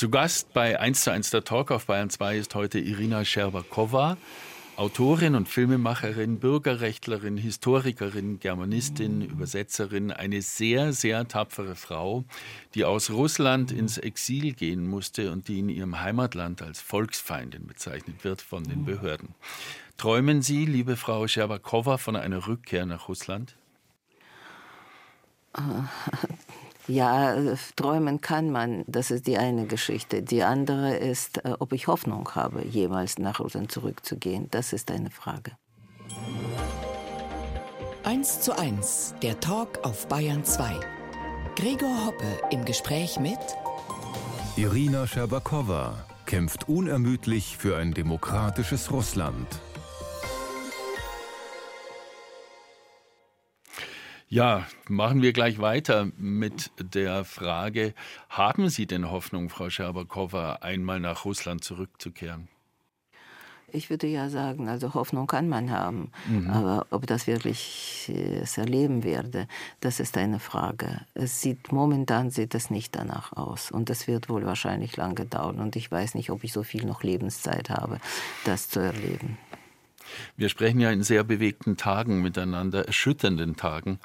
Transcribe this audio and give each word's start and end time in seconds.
Zu 0.00 0.08
Gast 0.08 0.54
bei 0.54 0.80
1 0.80 1.02
zu 1.02 1.12
1 1.12 1.28
der 1.28 1.44
Talk 1.44 1.70
auf 1.70 1.84
Bayern 1.84 2.08
2 2.08 2.38
ist 2.38 2.54
heute 2.54 2.78
Irina 2.78 3.22
Scherbakowa, 3.22 4.16
Autorin 4.76 5.34
und 5.34 5.46
Filmemacherin, 5.46 6.40
Bürgerrechtlerin, 6.40 7.36
Historikerin, 7.36 8.40
Germanistin, 8.40 9.20
Übersetzerin, 9.20 10.10
eine 10.10 10.40
sehr, 10.40 10.94
sehr 10.94 11.28
tapfere 11.28 11.76
Frau, 11.76 12.24
die 12.74 12.86
aus 12.86 13.10
Russland 13.10 13.72
ins 13.72 13.98
Exil 13.98 14.54
gehen 14.54 14.88
musste 14.88 15.32
und 15.32 15.48
die 15.48 15.58
in 15.58 15.68
ihrem 15.68 16.00
Heimatland 16.00 16.62
als 16.62 16.80
Volksfeindin 16.80 17.66
bezeichnet 17.66 18.24
wird 18.24 18.40
von 18.40 18.64
den 18.64 18.86
Behörden. 18.86 19.34
Träumen 19.98 20.40
Sie, 20.40 20.64
liebe 20.64 20.96
Frau 20.96 21.28
Scherbakowa, 21.28 21.98
von 21.98 22.16
einer 22.16 22.46
Rückkehr 22.46 22.86
nach 22.86 23.06
Russland? 23.06 23.54
Ja, 26.88 27.36
träumen 27.76 28.20
kann 28.20 28.50
man. 28.50 28.84
Das 28.86 29.10
ist 29.10 29.26
die 29.26 29.38
eine 29.38 29.66
Geschichte. 29.66 30.22
Die 30.22 30.42
andere 30.42 30.96
ist, 30.96 31.44
äh, 31.44 31.54
ob 31.58 31.72
ich 31.72 31.86
Hoffnung 31.86 32.28
habe, 32.34 32.64
jemals 32.66 33.18
nach 33.18 33.40
Russland 33.40 33.70
zurückzugehen. 33.70 34.48
Das 34.50 34.72
ist 34.72 34.90
eine 34.90 35.10
Frage. 35.10 35.52
1 38.02 38.40
zu 38.40 38.58
1, 38.58 39.14
der 39.22 39.38
Talk 39.40 39.80
auf 39.84 40.08
Bayern 40.08 40.44
2. 40.44 40.74
Gregor 41.54 42.06
Hoppe 42.06 42.26
im 42.50 42.64
Gespräch 42.64 43.20
mit 43.20 43.38
Irina 44.56 45.06
Scherbakowa 45.06 46.06
kämpft 46.26 46.68
unermüdlich 46.68 47.56
für 47.56 47.76
ein 47.76 47.92
demokratisches 47.92 48.90
Russland. 48.90 49.46
Ja, 54.32 54.64
machen 54.88 55.22
wir 55.22 55.32
gleich 55.32 55.58
weiter 55.58 56.06
mit 56.16 56.70
der 56.78 57.24
Frage, 57.24 57.94
haben 58.28 58.68
Sie 58.68 58.86
denn 58.86 59.10
Hoffnung, 59.10 59.48
Frau 59.48 59.70
Scherbakowa, 59.70 60.58
einmal 60.60 61.00
nach 61.00 61.24
Russland 61.24 61.64
zurückzukehren? 61.64 62.46
Ich 63.72 63.90
würde 63.90 64.06
ja 64.06 64.28
sagen, 64.28 64.68
also 64.68 64.94
Hoffnung 64.94 65.26
kann 65.26 65.48
man 65.48 65.72
haben, 65.72 66.12
mhm. 66.28 66.48
aber 66.48 66.86
ob 66.90 67.08
das 67.08 67.26
wirklich 67.26 68.08
äh, 68.14 68.38
es 68.38 68.56
erleben 68.56 69.02
werde, 69.02 69.48
das 69.80 69.98
ist 69.98 70.16
eine 70.16 70.38
Frage. 70.38 71.00
Es 71.14 71.40
sieht 71.40 71.72
momentan 71.72 72.30
sieht 72.30 72.54
es 72.54 72.70
nicht 72.70 72.94
danach 72.94 73.32
aus 73.32 73.72
und 73.72 73.90
das 73.90 74.06
wird 74.06 74.28
wohl 74.28 74.46
wahrscheinlich 74.46 74.96
lange 74.96 75.26
dauern 75.26 75.58
und 75.58 75.74
ich 75.74 75.90
weiß 75.90 76.14
nicht, 76.14 76.30
ob 76.30 76.44
ich 76.44 76.52
so 76.52 76.62
viel 76.62 76.84
noch 76.84 77.02
Lebenszeit 77.02 77.68
habe, 77.68 77.98
das 78.44 78.68
zu 78.68 78.78
erleben. 78.78 79.38
Wir 80.36 80.48
sprechen 80.48 80.80
ja 80.80 80.90
in 80.90 81.02
sehr 81.02 81.24
bewegten 81.24 81.76
Tagen 81.76 82.22
miteinander, 82.22 82.86
erschütternden 82.86 83.56
Tagen. 83.56 83.98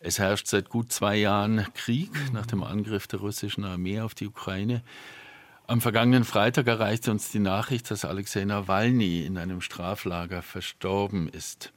Es 0.00 0.18
herrscht 0.18 0.46
seit 0.46 0.68
gut 0.68 0.92
zwei 0.92 1.16
Jahren 1.16 1.66
Krieg 1.74 2.10
nach 2.32 2.46
dem 2.46 2.62
Angriff 2.62 3.06
der 3.06 3.20
russischen 3.20 3.64
Armee 3.64 4.00
auf 4.00 4.14
die 4.14 4.26
Ukraine. 4.26 4.82
Am 5.68 5.80
vergangenen 5.80 6.24
Freitag 6.24 6.68
erreichte 6.68 7.10
uns 7.10 7.32
die 7.32 7.40
Nachricht, 7.40 7.90
dass 7.90 8.04
Alexei 8.04 8.44
Nawalny 8.44 9.24
in 9.24 9.36
einem 9.36 9.60
Straflager 9.60 10.42
verstorben 10.42 11.28
ist. 11.28 11.72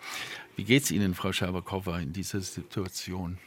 Wie 0.56 0.64
geht 0.64 0.84
es 0.84 0.92
Ihnen, 0.92 1.16
Frau 1.16 1.32
Schabakowa, 1.32 1.98
in 2.00 2.14
dieser 2.14 2.42
Situation? 2.42 3.40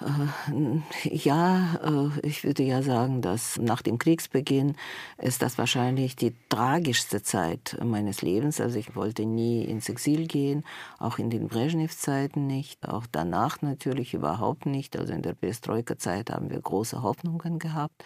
Äh, 0.00 1.08
ja, 1.08 1.74
äh, 1.84 2.26
ich 2.26 2.44
würde 2.44 2.62
ja 2.62 2.82
sagen, 2.82 3.22
dass 3.22 3.58
nach 3.58 3.82
dem 3.82 3.98
Kriegsbeginn 3.98 4.76
ist 5.18 5.42
das 5.42 5.58
wahrscheinlich 5.58 6.16
die 6.16 6.34
tragischste 6.48 7.22
Zeit 7.22 7.76
meines 7.84 8.22
Lebens. 8.22 8.60
Also 8.60 8.78
ich 8.78 8.96
wollte 8.96 9.26
nie 9.26 9.64
ins 9.64 9.88
Exil 9.88 10.26
gehen, 10.26 10.64
auch 10.98 11.18
in 11.18 11.30
den 11.30 11.48
Brezhnev-Zeiten 11.48 12.46
nicht, 12.46 12.88
auch 12.88 13.06
danach 13.10 13.62
natürlich 13.62 14.14
überhaupt 14.14 14.66
nicht. 14.66 14.96
Also 14.96 15.12
in 15.12 15.22
der 15.22 15.34
Perestroika-Zeit 15.34 16.30
haben 16.30 16.50
wir 16.50 16.60
große 16.60 17.02
Hoffnungen 17.02 17.58
gehabt 17.58 18.04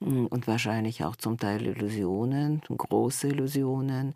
mm, 0.00 0.26
und 0.26 0.46
wahrscheinlich 0.46 1.04
auch 1.04 1.16
zum 1.16 1.38
Teil 1.38 1.66
Illusionen, 1.66 2.62
große 2.68 3.28
Illusionen. 3.28 4.14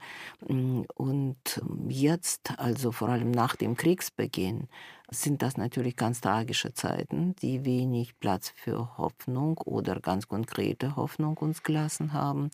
Mm, 0.48 0.82
und 0.94 1.62
jetzt, 1.88 2.58
also 2.58 2.92
vor 2.92 3.10
allem 3.10 3.30
nach 3.30 3.56
dem 3.56 3.76
Kriegsbeginn, 3.76 4.68
sind 5.10 5.42
das 5.42 5.56
natürlich 5.56 5.96
ganz 5.96 6.20
tragische 6.20 6.72
Zeiten, 6.72 7.34
die 7.36 7.64
wenig 7.64 8.18
Platz 8.20 8.52
für 8.54 8.96
Hoffnung 8.96 9.58
oder 9.58 10.00
ganz 10.00 10.28
konkrete 10.28 10.96
Hoffnung 10.96 11.36
uns 11.38 11.62
gelassen 11.62 12.12
haben. 12.12 12.50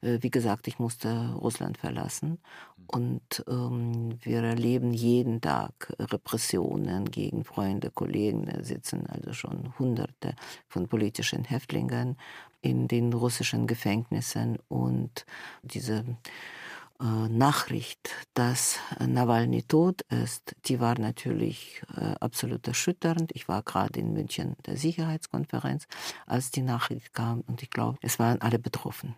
Äh, 0.00 0.18
wie 0.20 0.30
gesagt, 0.30 0.66
ich 0.68 0.78
musste 0.78 1.32
Russland 1.34 1.78
verlassen 1.78 2.38
und 2.86 3.44
ähm, 3.48 4.18
wir 4.22 4.42
erleben 4.42 4.92
jeden 4.92 5.40
Tag 5.40 5.94
Repressionen 5.98 7.10
gegen 7.10 7.44
Freunde, 7.44 7.90
Kollegen. 7.90 8.46
Da 8.46 8.64
sitzen 8.64 9.06
also 9.06 9.32
schon 9.32 9.78
Hunderte 9.78 10.34
von 10.66 10.88
politischen 10.88 11.44
Häftlingen 11.44 12.16
in 12.62 12.88
den 12.88 13.12
russischen 13.12 13.66
Gefängnissen 13.66 14.58
und 14.68 15.24
diese 15.62 16.04
Nachricht, 17.00 18.10
dass 18.34 18.78
Nawalny 18.98 19.62
tot 19.62 20.02
ist, 20.10 20.54
die 20.66 20.80
war 20.80 20.98
natürlich 20.98 21.82
äh, 21.96 22.14
absolut 22.20 22.68
erschütternd. 22.68 23.30
Ich 23.34 23.48
war 23.48 23.62
gerade 23.62 23.98
in 23.98 24.12
München 24.12 24.56
der 24.66 24.76
Sicherheitskonferenz, 24.76 25.86
als 26.26 26.50
die 26.50 26.62
Nachricht 26.62 27.14
kam 27.14 27.40
und 27.46 27.62
ich 27.62 27.70
glaube, 27.70 27.98
es 28.02 28.18
waren 28.18 28.40
alle 28.42 28.58
betroffen. 28.58 29.14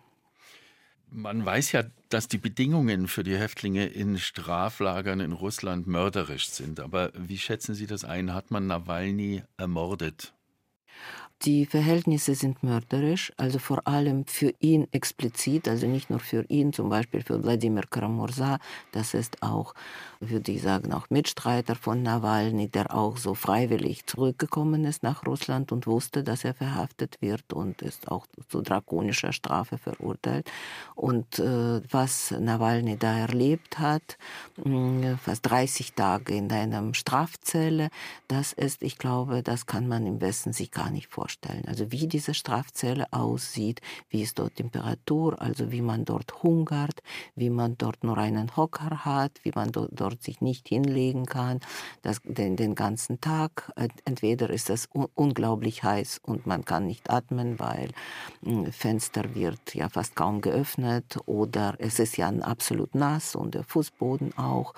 Man 1.09 1.45
weiß 1.45 1.73
ja, 1.73 1.83
dass 2.09 2.27
die 2.27 2.39
Bedingungen 2.39 3.07
für 3.07 3.23
die 3.23 3.37
Häftlinge 3.37 3.85
in 3.85 4.17
Straflagern 4.17 5.19
in 5.19 5.31
Russland 5.31 5.85
mörderisch 5.85 6.49
sind. 6.49 6.79
Aber 6.79 7.11
wie 7.15 7.37
schätzen 7.37 7.75
Sie 7.75 7.85
das 7.85 8.03
ein? 8.03 8.33
Hat 8.33 8.49
man 8.49 8.65
Nawalny 8.65 9.43
ermordet? 9.57 10.33
Die 11.45 11.65
Verhältnisse 11.65 12.35
sind 12.35 12.63
mörderisch, 12.63 13.33
also 13.35 13.59
vor 13.59 13.85
allem 13.85 14.25
für 14.25 14.53
ihn 14.61 14.87
explizit, 14.93 15.67
also 15.67 15.87
nicht 15.87 16.09
nur 16.09 16.19
für 16.19 16.45
ihn, 16.47 16.71
zum 16.71 16.87
Beispiel 16.87 17.21
für 17.21 17.43
Wladimir 17.43 17.83
Karamurza, 17.89 18.59
das 18.93 19.13
ist 19.13 19.43
auch, 19.43 19.73
würde 20.29 20.51
ich 20.51 20.61
sagen, 20.61 20.93
auch 20.93 21.09
Mitstreiter 21.09 21.75
von 21.75 22.01
Nawalny, 22.03 22.69
der 22.69 22.93
auch 22.95 23.17
so 23.17 23.33
freiwillig 23.33 24.05
zurückgekommen 24.05 24.85
ist 24.85 25.03
nach 25.03 25.25
Russland 25.25 25.71
und 25.71 25.87
wusste, 25.87 26.23
dass 26.23 26.43
er 26.43 26.53
verhaftet 26.53 27.17
wird 27.21 27.53
und 27.53 27.81
ist 27.81 28.09
auch 28.09 28.27
zu 28.49 28.61
drakonischer 28.61 29.33
Strafe 29.33 29.77
verurteilt. 29.77 30.49
Und 30.95 31.39
äh, 31.39 31.81
was 31.91 32.31
Nawalny 32.31 32.97
da 32.97 33.17
erlebt 33.17 33.79
hat, 33.79 34.17
mh, 34.63 35.17
fast 35.17 35.49
30 35.49 35.93
Tage 35.93 36.35
in 36.35 36.51
einer 36.51 36.93
Strafzelle, 36.93 37.89
das 38.27 38.53
ist, 38.53 38.81
ich 38.83 38.97
glaube, 38.97 39.43
das 39.43 39.65
kann 39.65 39.87
man 39.87 40.05
im 40.05 40.21
Westen 40.21 40.53
sich 40.53 40.71
gar 40.71 40.89
nicht 40.89 41.07
vorstellen. 41.07 41.63
Also 41.67 41.91
wie 41.91 42.07
diese 42.07 42.33
Strafzelle 42.33 43.11
aussieht, 43.11 43.81
wie 44.09 44.21
ist 44.21 44.39
dort 44.39 44.55
Temperatur, 44.55 45.41
also 45.41 45.71
wie 45.71 45.81
man 45.81 46.05
dort 46.05 46.43
hungert, 46.43 47.01
wie 47.35 47.49
man 47.49 47.77
dort 47.77 48.03
nur 48.03 48.17
einen 48.17 48.55
Hocker 48.55 49.05
hat, 49.05 49.31
wie 49.43 49.51
man 49.53 49.71
dort, 49.71 50.12
dort 50.13 50.23
sich 50.23 50.41
nicht 50.41 50.67
hinlegen 50.67 51.25
kann, 51.25 51.59
das, 52.01 52.21
den, 52.23 52.55
den 52.55 52.75
ganzen 52.75 53.19
Tag. 53.19 53.71
Entweder 54.05 54.49
ist 54.49 54.69
es 54.69 54.87
un 54.93 55.07
unglaublich 55.15 55.83
heiß 55.83 56.21
und 56.23 56.45
man 56.45 56.65
kann 56.65 56.85
nicht 56.85 57.09
atmen, 57.09 57.59
weil 57.59 57.89
hm, 58.43 58.71
Fenster 58.71 59.35
wird 59.35 59.73
ja 59.73 59.89
fast 59.89 60.15
kaum 60.15 60.41
geöffnet 60.41 61.17
oder 61.25 61.75
es 61.79 61.99
ist 61.99 62.17
ja 62.17 62.29
absolut 62.29 62.95
nass 62.95 63.35
und 63.35 63.55
der 63.55 63.63
Fußboden 63.63 64.37
auch 64.37 64.73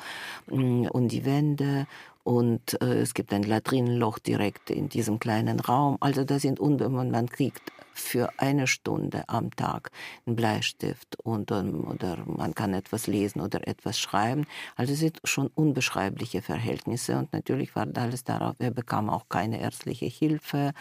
hm, 0.47 0.87
und 0.91 1.09
die 1.09 1.25
Wände 1.25 1.87
und 2.25 2.81
äh, 2.81 3.01
es 3.01 3.13
gibt 3.13 3.31
ein 3.33 3.43
Latrinenloch 3.43 4.17
direkt 4.17 4.71
in 4.71 4.89
diesem 4.89 5.19
kleinen 5.19 5.59
Raum. 5.59 5.97
Also 5.99 6.23
da 6.23 6.39
sind 6.39 6.59
Unbemannte, 6.59 7.11
man 7.11 7.29
kriegt 7.29 7.71
für 7.95 8.29
eine 8.37 8.67
Stunde 8.67 9.23
am 9.27 9.55
Tag 9.55 9.89
einen 10.25 10.35
Bleistift 10.35 11.17
und, 11.23 11.51
oder 11.51 12.17
man 12.25 12.53
kann 12.53 12.73
etwas 12.73 13.07
lesen 13.07 13.41
oder 13.41 13.67
etwas 13.67 13.97
schreiben. 13.97 14.45
Also 14.75 14.93
es 14.93 14.99
sind 14.99 15.21
schon 15.23 15.47
unbeschreibliche 15.55 16.41
Verhältnisse 16.41 17.17
und 17.17 17.31
natürlich 17.31 17.75
war 17.75 17.87
alles 17.95 18.23
darauf, 18.23 18.55
er 18.59 18.71
bekam 18.71 19.09
auch 19.09 19.29
keine 19.29 19.61
ärztliche 19.61 20.07
Hilfe, 20.07 20.73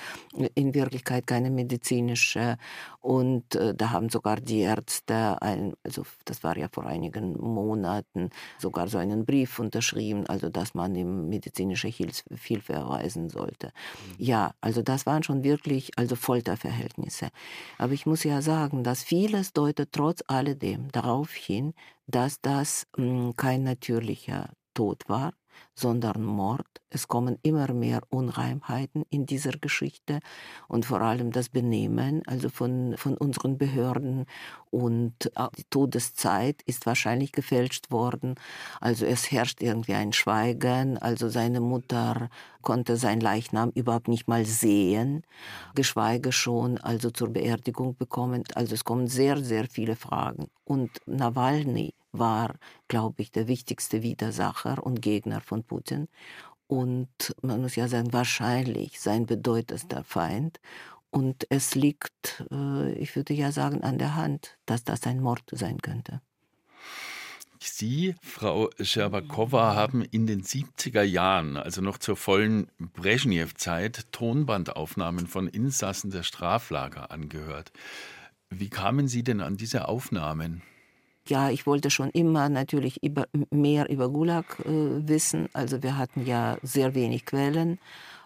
in 0.54 0.74
Wirklichkeit 0.74 1.26
keine 1.26 1.50
medizinische 1.50 2.56
und 3.00 3.54
äh, 3.54 3.74
da 3.74 3.90
haben 3.90 4.08
sogar 4.08 4.36
die 4.36 4.60
Ärzte, 4.60 5.40
ein, 5.40 5.74
also 5.84 6.04
das 6.24 6.42
war 6.42 6.56
ja 6.56 6.68
vor 6.72 6.86
einigen 6.86 7.38
Monaten, 7.38 8.30
sogar 8.58 8.88
so 8.88 8.98
einen 8.98 9.24
Brief 9.24 9.60
unterschrieben, 9.60 10.26
also 10.26 10.48
dass 10.48 10.74
man 10.74 10.96
ihm 10.96 11.28
medizinische 11.34 11.88
Hilfe 11.88 12.72
erweisen 12.72 13.28
sollte. 13.28 13.66
Mhm. 14.18 14.24
Ja, 14.24 14.54
also 14.60 14.82
das 14.82 15.06
waren 15.06 15.22
schon 15.22 15.42
wirklich 15.44 15.90
also 15.98 16.16
Folterverhältnisse. 16.16 17.28
Aber 17.78 17.92
ich 17.92 18.06
muss 18.06 18.24
ja 18.24 18.40
sagen, 18.42 18.84
dass 18.84 19.02
vieles 19.02 19.52
deutet 19.52 19.90
trotz 19.92 20.22
alledem 20.26 20.90
darauf 20.92 21.32
hin, 21.32 21.74
dass 22.06 22.40
das 22.40 22.86
mh, 22.96 23.04
hm, 23.04 23.36
kein 23.36 23.62
natürlicher 23.62 24.50
Tod 24.74 25.08
war, 25.08 25.32
sondern 25.74 26.22
Mord. 26.22 26.66
Es 26.90 27.08
kommen 27.08 27.38
immer 27.42 27.72
mehr 27.72 28.02
Unreimheiten 28.10 29.04
in 29.10 29.26
dieser 29.26 29.52
Geschichte 29.52 30.20
und 30.68 30.86
vor 30.86 31.00
allem 31.00 31.32
das 31.32 31.48
Benehmen, 31.48 32.22
also 32.26 32.48
von, 32.48 32.94
von 32.96 33.16
unseren 33.16 33.58
Behörden 33.58 34.26
und 34.70 35.30
die 35.56 35.64
Todeszeit 35.70 36.62
ist 36.66 36.86
wahrscheinlich 36.86 37.32
gefälscht 37.32 37.90
worden. 37.90 38.34
Also 38.80 39.06
es 39.06 39.30
herrscht 39.30 39.62
irgendwie 39.62 39.94
ein 39.94 40.12
Schweigen. 40.12 40.98
Also 40.98 41.28
seine 41.28 41.60
Mutter 41.60 42.28
konnte 42.62 42.96
sein 42.96 43.20
Leichnam 43.20 43.70
überhaupt 43.74 44.08
nicht 44.08 44.28
mal 44.28 44.44
sehen, 44.44 45.22
geschweige 45.74 46.32
schon 46.32 46.78
also 46.78 47.10
zur 47.10 47.30
Beerdigung 47.30 47.96
bekommen. 47.96 48.44
Also 48.54 48.74
es 48.74 48.84
kommen 48.84 49.06
sehr, 49.06 49.42
sehr 49.42 49.66
viele 49.66 49.96
Fragen. 49.96 50.48
Und 50.64 50.90
Nawalny 51.06 51.94
war, 52.18 52.54
glaube 52.88 53.22
ich, 53.22 53.32
der 53.32 53.48
wichtigste 53.48 54.02
Widersacher 54.02 54.84
und 54.84 55.02
Gegner 55.02 55.40
von 55.40 55.64
Putin. 55.64 56.08
Und 56.66 57.34
man 57.42 57.60
muss 57.60 57.76
ja 57.76 57.88
sagen, 57.88 58.12
wahrscheinlich 58.12 59.00
sein 59.00 59.26
bedeutendster 59.26 60.02
Feind. 60.04 60.60
Und 61.10 61.46
es 61.50 61.74
liegt, 61.74 62.44
äh, 62.50 62.92
ich 62.94 63.14
würde 63.14 63.34
ja 63.34 63.52
sagen, 63.52 63.82
an 63.82 63.98
der 63.98 64.16
Hand, 64.16 64.56
dass 64.66 64.84
das 64.84 65.06
ein 65.06 65.20
Mord 65.20 65.42
sein 65.52 65.80
könnte. 65.80 66.20
Sie, 67.60 68.14
Frau 68.20 68.68
Scherbakowa, 68.80 69.74
haben 69.74 70.02
in 70.02 70.26
den 70.26 70.42
70er 70.42 71.02
Jahren, 71.02 71.56
also 71.56 71.80
noch 71.80 71.98
zur 71.98 72.16
vollen 72.16 72.68
Brezhnev-Zeit, 72.78 74.12
Tonbandaufnahmen 74.12 75.26
von 75.26 75.48
Insassen 75.48 76.10
der 76.10 76.24
Straflager 76.24 77.10
angehört. 77.10 77.72
Wie 78.50 78.68
kamen 78.68 79.08
Sie 79.08 79.22
denn 79.22 79.40
an 79.40 79.56
diese 79.56 79.88
Aufnahmen? 79.88 80.62
Ja, 81.26 81.48
ich 81.48 81.66
wollte 81.66 81.90
schon 81.90 82.10
immer 82.10 82.50
natürlich 82.50 83.02
über, 83.02 83.26
mehr 83.50 83.88
über 83.88 84.10
Gulag 84.10 84.44
äh, 84.60 85.08
wissen. 85.08 85.48
Also 85.54 85.82
wir 85.82 85.96
hatten 85.96 86.26
ja 86.26 86.58
sehr 86.62 86.94
wenig 86.94 87.24
Quellen 87.24 87.78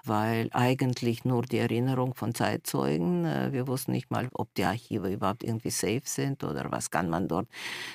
weil 0.09 0.49
eigentlich 0.53 1.25
nur 1.25 1.43
die 1.43 1.59
Erinnerung 1.59 2.15
von 2.15 2.35
Zeitzeugen, 2.35 3.25
äh, 3.25 3.53
wir 3.53 3.67
wussten 3.67 3.93
nicht 3.93 4.11
mal, 4.11 4.29
ob 4.33 4.53
die 4.55 4.65
Archive 4.65 5.13
überhaupt 5.13 5.45
irgendwie 5.45 5.71
safe 5.71 6.03
sind 6.05 6.45
oder 6.45 6.71
was 6.71 6.91
kann 6.91 7.11
man 7.11 7.29
dort 7.29 7.49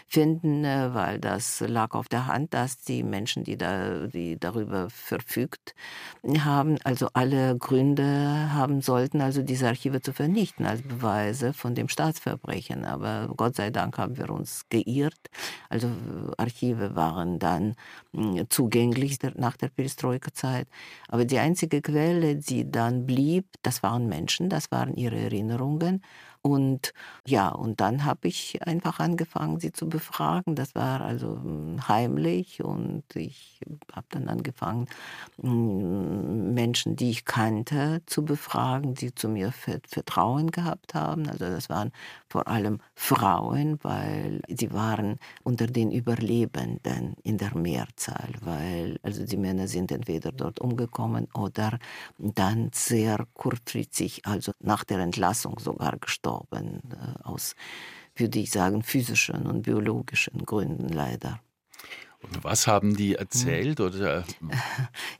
finden, 0.07 0.63
äh, 0.65 0.93
weil 0.93 1.19
das 1.19 1.61
lag 1.61 1.95
auf 1.95 2.07
der 2.07 2.27
Hand, 2.27 2.53
dass 2.53 2.77
die 2.77 3.03
Menschen, 3.03 3.43
die, 3.43 3.57
da, 3.57 4.07
die 4.07 4.39
darüber 4.39 4.89
verfügt 4.89 5.73
haben, 6.39 6.77
also 6.83 7.09
alle 7.13 7.57
Gründe 7.57 8.53
haben 8.53 8.81
sollten, 8.81 9.21
also 9.21 9.41
diese 9.41 9.67
Archive 9.67 10.01
zu 10.01 10.13
vernichten 10.13 10.65
als 10.65 10.81
Beweise 10.81 11.53
von 11.53 11.75
dem 11.75 11.89
Staatsverbrechen. 11.89 12.85
Aber 12.85 13.33
Gott 13.35 13.55
sei 13.55 13.69
Dank 13.71 13.97
haben 13.97 14.17
wir 14.17 14.29
uns 14.29 14.65
geirrt. 14.69 15.29
Also 15.69 15.89
Archive 16.37 16.95
waren 16.95 17.39
dann 17.39 17.75
hm, 18.13 18.45
zugänglich 18.49 19.17
nach 19.35 19.57
der 19.57 19.69
Perestroika-Zeit. 19.69 20.67
Aber 21.07 21.25
die 21.25 21.39
einzige 21.39 21.81
Quelle, 21.81 22.02
die 22.37 22.69
dann 22.71 23.05
blieb, 23.05 23.45
das 23.63 23.83
waren 23.83 24.07
Menschen, 24.07 24.49
das 24.49 24.71
waren 24.71 24.95
ihre 24.95 25.17
Erinnerungen. 25.17 26.03
Und 26.41 26.93
ja, 27.25 27.47
und 27.49 27.79
dann 27.79 28.03
habe 28.03 28.27
ich 28.27 28.61
einfach 28.67 28.99
angefangen, 28.99 29.59
sie 29.61 29.71
zu 29.71 29.87
befragen. 29.87 30.55
Das 30.55 30.75
war 30.75 30.99
also 31.01 31.37
hm, 31.41 31.87
heimlich 31.87 32.61
und 32.63 33.03
ich 33.15 33.61
habe 33.93 34.07
dann 34.09 34.27
angefangen, 34.27 34.87
hm, 35.41 36.53
Menschen, 36.53 36.95
die 36.95 37.11
ich 37.11 37.25
kannte, 37.25 38.01
zu 38.05 38.25
befragen, 38.25 38.93
die 38.93 39.15
zu 39.15 39.29
mir 39.29 39.51
Vertrauen 39.53 40.51
gehabt 40.51 40.93
haben. 40.93 41.27
Also 41.29 41.45
das 41.45 41.69
waren 41.69 41.91
vor 42.33 42.47
allem 42.47 42.79
Frauen, 42.95 43.77
weil 43.83 44.41
sie 44.47 44.73
waren 44.73 45.19
unter 45.43 45.67
den 45.67 45.91
Überlebenden 45.91 47.13
in 47.21 47.37
der 47.37 47.55
Mehrzahl, 47.55 48.31
weil 48.41 48.97
also 49.03 49.23
die 49.23 49.37
Männer 49.37 49.67
sind 49.67 49.91
entweder 49.91 50.31
dort 50.31 50.59
umgekommen 50.59 51.27
oder 51.35 51.77
dann 52.17 52.71
sehr 52.73 53.27
kurzfristig, 53.35 54.25
also 54.25 54.51
nach 54.59 54.83
der 54.83 54.97
Entlassung 54.97 55.59
sogar 55.59 55.95
gestorben 55.99 56.81
äh, 56.89 57.21
aus, 57.23 57.53
würde 58.15 58.39
ich 58.39 58.49
sagen, 58.49 58.81
physischen 58.81 59.45
und 59.45 59.61
biologischen 59.61 60.43
Gründen 60.43 60.89
leider. 60.89 61.39
Was 62.41 62.67
haben 62.67 62.95
die 62.95 63.15
erzählt 63.15 63.79
oder? 63.79 64.23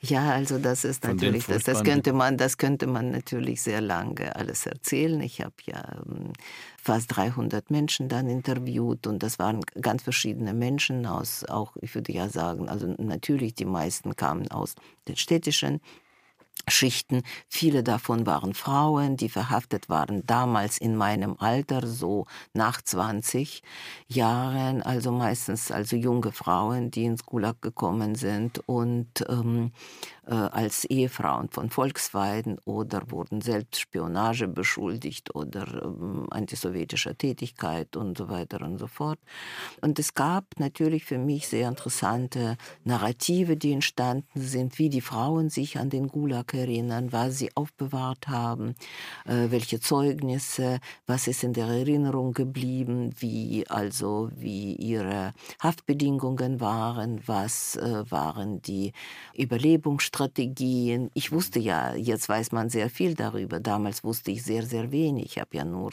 Ja, 0.01 0.31
also 0.31 0.57
das 0.57 0.83
ist 0.83 1.03
natürlich, 1.03 1.45
das, 1.45 1.63
das 1.63 1.83
könnte 1.83 2.11
man, 2.11 2.37
das 2.37 2.57
könnte 2.57 2.87
man 2.87 3.11
natürlich 3.11 3.61
sehr 3.61 3.79
lange 3.79 4.35
alles 4.35 4.65
erzählen. 4.65 5.21
Ich 5.21 5.41
habe 5.41 5.53
ja 5.65 5.81
ähm, 6.05 6.33
fast 6.77 7.15
300 7.15 7.71
Menschen 7.71 8.09
dann 8.09 8.27
interviewt 8.27 9.07
und 9.07 9.23
das 9.23 9.39
waren 9.39 9.61
ganz 9.79 10.03
verschiedene 10.03 10.53
Menschen 10.53 11.05
aus, 11.05 11.45
auch 11.45 11.77
ich 11.81 11.95
würde 11.95 12.11
ja 12.11 12.27
sagen, 12.27 12.67
also 12.67 12.87
natürlich 12.97 13.55
die 13.55 13.65
meisten 13.65 14.15
kamen 14.15 14.51
aus 14.51 14.75
den 15.07 15.15
städtischen 15.15 15.79
Schichten. 16.67 17.23
Viele 17.47 17.83
davon 17.83 18.25
waren 18.25 18.53
Frauen, 18.53 19.17
die 19.17 19.29
verhaftet 19.29 19.89
waren 19.89 20.25
damals 20.25 20.77
in 20.77 20.95
meinem 20.95 21.35
Alter, 21.39 21.85
so 21.85 22.25
nach 22.53 22.81
20 22.81 23.61
Jahren, 24.07 24.81
also 24.81 25.11
meistens 25.11 25.71
also 25.71 25.95
junge 25.95 26.31
Frauen, 26.31 26.89
die 26.89 27.03
ins 27.03 27.25
Gulag 27.25 27.61
gekommen 27.61 28.15
sind 28.15 28.61
und 28.67 29.25
ähm, 29.27 29.71
äh, 30.22 30.22
als 30.31 30.85
Ehefrauen 30.85 31.49
von 31.49 31.69
Volksweiden 31.69 32.57
oder 32.65 33.11
wurden 33.11 33.41
selbst 33.41 33.81
Spionage 33.81 34.47
beschuldigt 34.47 35.35
oder 35.35 35.83
ähm, 35.83 36.27
antisowjetischer 36.29 37.17
Tätigkeit 37.17 37.95
und 37.95 38.17
so 38.17 38.29
weiter 38.29 38.61
und 38.61 38.77
so 38.77 38.87
fort. 38.87 39.19
Und 39.81 39.99
es 39.99 40.13
gab 40.13 40.45
natürlich 40.59 41.03
für 41.03 41.17
mich 41.17 41.47
sehr 41.47 41.67
interessante 41.67 42.57
Narrative, 42.83 43.57
die 43.57 43.73
entstanden 43.73 44.39
sind, 44.39 44.79
wie 44.79 44.89
die 44.89 45.01
Frauen 45.01 45.49
sich 45.49 45.77
an 45.77 45.89
den 45.89 46.07
Gulag 46.07 46.53
erinnern, 46.53 47.11
was 47.11 47.37
sie 47.37 47.55
aufbewahrt 47.55 48.27
haben, 48.27 48.75
äh, 49.25 49.49
welche 49.49 49.79
Zeugnisse, 49.79 50.79
was 51.05 51.27
ist 51.27 51.43
in 51.43 51.53
der 51.53 51.67
Erinnerung 51.67 52.33
geblieben, 52.33 53.13
wie 53.19 53.65
also 53.67 54.29
wie 54.35 54.75
ihre 54.75 55.33
Haftbedingungen 55.61 56.59
waren, 56.61 57.21
was 57.25 57.75
äh, 57.75 58.09
waren 58.09 58.61
die 58.61 58.93
Überlebensstrategien. 60.13 61.09
Ich 61.13 61.31
wusste 61.31 61.59
ja, 61.59 61.95
jetzt 61.95 62.29
weiß 62.29 62.51
man 62.51 62.69
sehr 62.69 62.89
viel 62.89 63.15
darüber. 63.15 63.59
Damals 63.59 64.03
wusste 64.03 64.31
ich 64.31 64.43
sehr, 64.43 64.63
sehr 64.63 64.91
wenig. 64.91 65.25
Ich 65.25 65.39
habe 65.39 65.49
ja 65.53 65.65
nur 65.65 65.91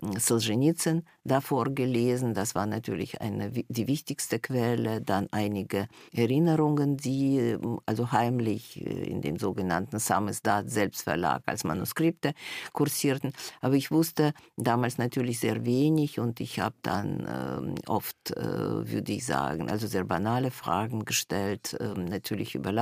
hm, 0.00 0.18
Solzhenitsyn 0.18 1.04
davor 1.24 1.70
gelesen. 1.70 2.34
Das 2.34 2.54
war 2.54 2.66
natürlich 2.66 3.20
eine, 3.20 3.50
die 3.50 3.86
wichtigste 3.86 4.38
Quelle. 4.38 5.00
Dann 5.00 5.28
einige 5.30 5.88
Erinnerungen, 6.12 6.96
die 6.96 7.56
hm, 7.60 7.80
also 7.86 8.12
heimlich 8.12 8.84
äh, 8.84 9.04
in 9.04 9.22
dem 9.22 9.38
sogenannten 9.38 9.98
Samizdat 9.98 10.70
Selbstverlag 10.70 11.42
als 11.46 11.64
Manuskripte 11.64 12.34
kursierten. 12.72 13.32
Aber 13.60 13.74
ich 13.74 13.90
wusste 13.90 14.34
damals 14.56 14.98
natürlich 14.98 15.40
sehr 15.40 15.64
wenig 15.64 16.18
und 16.20 16.40
ich 16.40 16.60
habe 16.60 16.76
dann 16.82 17.76
äh, 17.86 17.88
oft, 17.88 18.36
äh, 18.36 18.42
würde 18.90 19.12
ich 19.12 19.24
sagen, 19.24 19.70
also 19.70 19.86
sehr 19.86 20.04
banale 20.04 20.50
Fragen 20.50 21.04
gestellt, 21.04 21.74
äh, 21.80 21.98
natürlich 21.98 22.54
über 22.54 22.72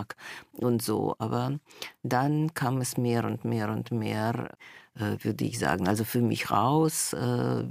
Lageralltag 0.00 0.16
und 0.52 0.82
so. 0.82 1.14
Aber 1.18 1.58
dann 2.02 2.54
kam 2.54 2.80
es 2.80 2.96
mehr 2.96 3.24
und 3.24 3.44
mehr 3.44 3.70
und 3.70 3.90
mehr 3.90 4.50
äh, 4.96 5.22
würde 5.22 5.44
ich 5.44 5.58
sagen. 5.58 5.86
Also 5.88 6.04
für 6.04 6.20
mich 6.20 6.50
raus, 6.50 7.12
äh, 7.12 7.64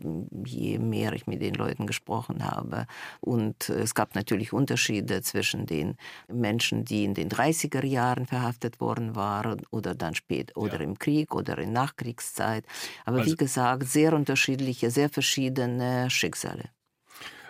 je 0.45 0.79
mehr 0.79 1.13
ich 1.13 1.27
mit 1.27 1.41
den 1.41 1.53
Leuten 1.53 1.85
gesprochen 1.85 2.45
habe. 2.45 2.85
Und 3.19 3.69
es 3.69 3.93
gab 3.93 4.15
natürlich 4.15 4.53
Unterschiede 4.53 5.21
zwischen 5.21 5.65
den 5.65 5.95
Menschen, 6.27 6.85
die 6.85 7.03
in 7.03 7.13
den 7.13 7.29
30er 7.29 7.85
Jahren 7.85 8.25
verhaftet 8.25 8.79
worden 8.79 9.15
waren 9.15 9.61
oder 9.71 9.95
dann 9.95 10.15
spät 10.15 10.55
oder 10.55 10.77
ja. 10.77 10.83
im 10.83 10.97
Krieg 10.97 11.35
oder 11.35 11.57
in 11.57 11.73
Nachkriegszeit. 11.73 12.65
Aber 13.05 13.19
also, 13.19 13.31
wie 13.31 13.35
gesagt, 13.35 13.87
sehr 13.87 14.13
unterschiedliche, 14.13 14.89
sehr 14.89 15.09
verschiedene 15.09 16.09
Schicksale. 16.09 16.69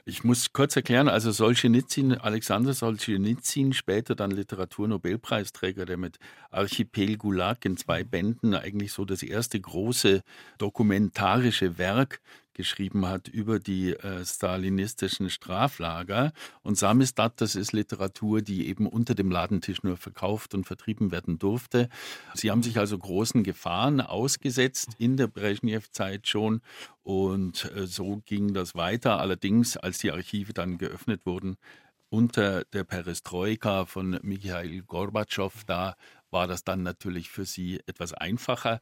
Ich 0.10 0.24
muss 0.24 0.54
kurz 0.54 0.76
erklären, 0.76 1.08
also 1.08 1.30
Solzhenitsyn, 1.30 2.14
Alexander 2.16 2.74
Solzhenitsyn, 2.74 3.74
später 3.74 4.16
dann 4.16 4.32
Literaturnobelpreisträger, 4.32 5.86
der 5.86 5.98
mit 5.98 6.18
Archipel 6.50 7.16
Gulag 7.16 7.64
in 7.64 7.78
zwei 7.78 8.04
Bänden 8.04 8.56
eigentlich 8.56 8.92
so 8.92 9.06
das 9.06 9.22
erste 9.22 9.62
große 9.62 10.24
dokumentarische 10.58 11.78
Werk 11.78 12.22
geschrieben 12.60 13.08
hat 13.08 13.30
über 13.30 13.58
die 13.58 13.94
äh, 13.94 14.26
stalinistischen 14.26 15.30
Straflager. 15.30 16.34
Und 16.62 16.78
Samizdat, 16.78 17.40
das 17.40 17.56
ist 17.56 17.72
Literatur, 17.72 18.42
die 18.42 18.68
eben 18.68 18.86
unter 18.86 19.16
dem 19.16 19.32
Ladentisch 19.32 19.82
nur 19.82 19.96
verkauft 19.96 20.54
und 20.54 20.66
vertrieben 20.66 21.10
werden 21.14 21.40
durfte. 21.40 21.88
Sie 22.34 22.52
haben 22.52 22.62
sich 22.62 22.78
also 22.78 22.98
großen 22.98 23.44
Gefahren 23.44 24.02
ausgesetzt 24.02 24.90
in 24.98 25.16
der 25.16 25.28
Brezhnev-Zeit 25.28 26.28
schon. 26.28 26.60
Und 27.02 27.72
äh, 27.78 27.88
so 27.88 28.22
ging 28.26 28.54
das 28.54 28.76
weiter. 28.76 29.22
Allerdings, 29.22 29.78
als 29.78 30.00
die 30.00 30.12
Archive 30.12 30.52
dann 30.52 30.78
geöffnet 30.78 31.26
wurden, 31.26 31.56
unter 32.10 32.66
der 32.66 32.84
Perestroika 32.84 33.86
von 33.86 34.20
Michail 34.22 34.82
Gorbatschow, 34.82 35.64
da 35.66 35.96
war 36.30 36.46
das 36.46 36.66
dann 36.66 36.84
natürlich 36.84 37.30
für 37.30 37.46
sie 37.46 37.80
etwas 37.86 38.14
einfacher. 38.14 38.82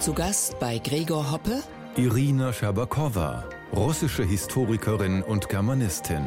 Zu 0.00 0.12
Gast 0.12 0.58
bei 0.58 0.78
Gregor 0.78 1.30
Hoppe 1.30 1.62
Irina 2.00 2.50
Scherbakowa, 2.50 3.46
russische 3.74 4.24
Historikerin 4.24 5.22
und 5.22 5.50
Germanistin. 5.50 6.24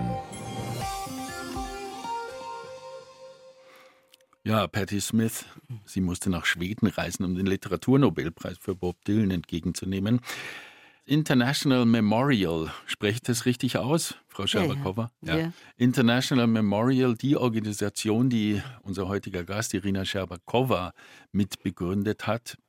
Ja, 4.43 4.67
Patti 4.67 5.01
Smith, 5.01 5.45
sie 5.85 6.01
musste 6.01 6.29
nach 6.29 6.45
Schweden 6.45 6.85
reisen, 6.85 7.25
um 7.25 7.33
den 7.33 7.47
Literaturnobelpreis 7.47 8.59
für 8.59 8.75
Bob 8.75 9.03
Dylan 9.05 9.31
entgegenzunehmen. 9.31 10.21
International 11.05 11.85
Memorial, 11.85 12.71
spreche 12.85 13.15
ich 13.15 13.21
das 13.23 13.47
richtig 13.47 13.77
aus, 13.77 14.13
Frau 14.27 14.45
Scherbakowa? 14.45 15.11
Ja, 15.23 15.37
ja. 15.37 15.41
ja, 15.45 15.53
International 15.77 16.45
Memorial, 16.45 17.15
die 17.15 17.35
Organisation, 17.35 18.29
die 18.29 18.61
unser 18.83 19.07
heutiger 19.07 19.43
Gast 19.43 19.73
Irina 19.73 20.05
Scherbakowa 20.05 20.93
mitbegründet 21.31 22.27
hat, 22.27 22.59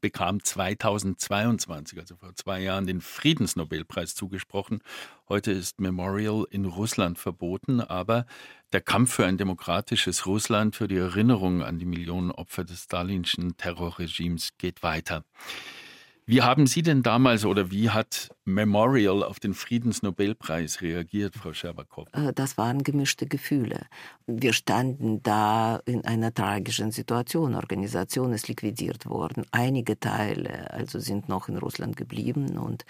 bekam 0.00 0.42
2022, 0.42 1.98
also 1.98 2.16
vor 2.16 2.34
zwei 2.34 2.60
Jahren, 2.60 2.86
den 2.86 3.00
Friedensnobelpreis 3.00 4.14
zugesprochen. 4.14 4.80
Heute 5.28 5.52
ist 5.52 5.80
Memorial 5.80 6.46
in 6.50 6.64
Russland 6.64 7.18
verboten, 7.18 7.80
aber 7.80 8.26
der 8.72 8.80
Kampf 8.80 9.14
für 9.14 9.26
ein 9.26 9.38
demokratisches 9.38 10.26
Russland, 10.26 10.76
für 10.76 10.88
die 10.88 10.96
Erinnerung 10.96 11.62
an 11.62 11.78
die 11.78 11.86
Millionen 11.86 12.30
Opfer 12.30 12.64
des 12.64 12.84
stalinschen 12.84 13.56
Terrorregimes 13.56 14.58
geht 14.58 14.82
weiter. 14.82 15.24
Wie 16.26 16.42
haben 16.42 16.66
Sie 16.66 16.82
denn 16.82 17.02
damals 17.02 17.44
oder 17.44 17.70
wie 17.70 17.90
hat 17.90 18.30
Memorial 18.48 19.24
auf 19.24 19.40
den 19.40 19.54
Friedensnobelpreis 19.54 20.80
reagiert, 20.80 21.34
Frau 21.34 21.52
Scherbakow? 21.52 22.06
Äh, 22.12 22.32
das 22.32 22.56
waren 22.56 22.84
gemischte 22.84 23.26
Gefühle. 23.26 23.80
Wir 24.28 24.52
standen 24.52 25.20
da 25.24 25.80
in 25.84 26.04
einer 26.04 26.32
tragischen 26.32 26.92
Situation. 26.92 27.56
Organisation 27.56 28.32
ist 28.32 28.46
liquidiert 28.46 29.06
worden. 29.06 29.44
Einige 29.50 29.98
Teile 29.98 30.70
also 30.70 31.00
sind 31.00 31.28
noch 31.28 31.48
in 31.48 31.58
Russland 31.58 31.96
geblieben 31.96 32.56
und 32.56 32.84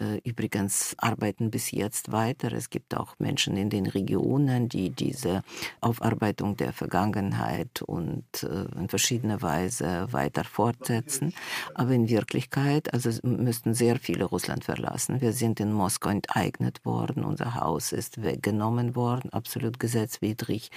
äh, 0.00 0.20
übrigens 0.24 0.94
arbeiten 0.96 1.50
bis 1.50 1.70
jetzt 1.70 2.10
weiter. 2.10 2.50
Es 2.52 2.70
gibt 2.70 2.96
auch 2.96 3.14
Menschen 3.18 3.58
in 3.58 3.68
den 3.68 3.84
Regionen, 3.84 4.70
die 4.70 4.88
diese 4.88 5.42
Aufarbeitung 5.82 6.56
der 6.56 6.72
Vergangenheit 6.72 7.82
und 7.82 8.24
äh, 8.42 8.78
in 8.78 8.88
verschiedener 8.88 9.42
Weise 9.42 10.08
weiter 10.12 10.44
fortsetzen. 10.44 11.34
Aber 11.74 11.90
in 11.90 12.08
Wirklichkeit 12.08 12.90
also 12.94 13.10
müssten 13.22 13.74
sehr 13.74 13.98
viele 13.98 14.24
Russland 14.24 14.64
verlassen. 14.64 14.93
Wir 15.20 15.32
sind 15.32 15.60
in 15.60 15.72
Moskau 15.72 16.10
enteignet 16.10 16.84
worden, 16.84 17.24
unser 17.24 17.54
Haus 17.56 17.92
ist 17.92 18.22
weggenommen 18.22 18.94
worden, 18.94 19.32
absolut 19.32 19.78
gesetzwidrig. 19.78 20.70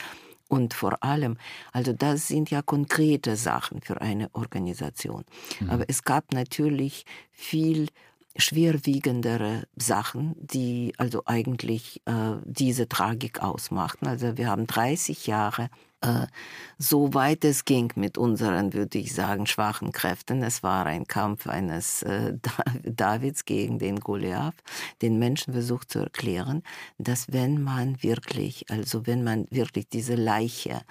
Und 0.49 0.73
vor 0.73 1.03
allem, 1.03 1.37
also 1.73 1.93
das 1.93 2.27
sind 2.27 2.49
ja 2.49 2.61
konkrete 2.61 3.35
Sachen 3.35 3.81
für 3.81 4.01
eine 4.01 4.29
Organisation. 4.33 5.25
Mhm. 5.59 5.69
Aber 5.69 5.85
es 5.87 6.03
gab 6.03 6.31
natürlich 6.31 7.05
viel 7.31 7.87
schwerwiegendere 8.37 9.63
Sachen, 9.75 10.35
die 10.39 10.93
also 10.97 11.23
eigentlich 11.25 12.01
äh, 12.05 12.35
diese 12.45 12.87
Tragik 12.87 13.41
ausmachten. 13.41 14.07
Also 14.07 14.37
wir 14.37 14.47
haben 14.47 14.67
30 14.67 15.27
Jahre 15.27 15.69
äh, 16.01 16.27
so 16.77 17.13
weit 17.15 17.43
es 17.43 17.65
ging 17.65 17.91
mit 17.95 18.19
unseren, 18.19 18.73
würde 18.73 18.99
ich 18.99 19.15
sagen, 19.15 19.47
schwachen 19.47 19.91
Kräften. 19.91 20.43
Es 20.43 20.61
war 20.61 20.85
ein 20.85 21.07
Kampf 21.07 21.47
eines 21.47 22.03
äh, 22.03 22.33
Davids 22.83 23.45
gegen 23.45 23.79
den 23.79 23.99
Goliath, 23.99 24.53
den 25.01 25.17
Menschen 25.17 25.53
versucht 25.53 25.89
zu 25.91 25.99
erklären, 25.99 26.61
dass 26.99 27.31
wenn 27.33 27.63
man 27.63 28.01
wirklich, 28.03 28.69
also 28.69 29.07
wenn 29.07 29.23
man 29.23 29.47
wirklich 29.49 29.89
diese 29.89 30.13
Leiche, 30.13 30.81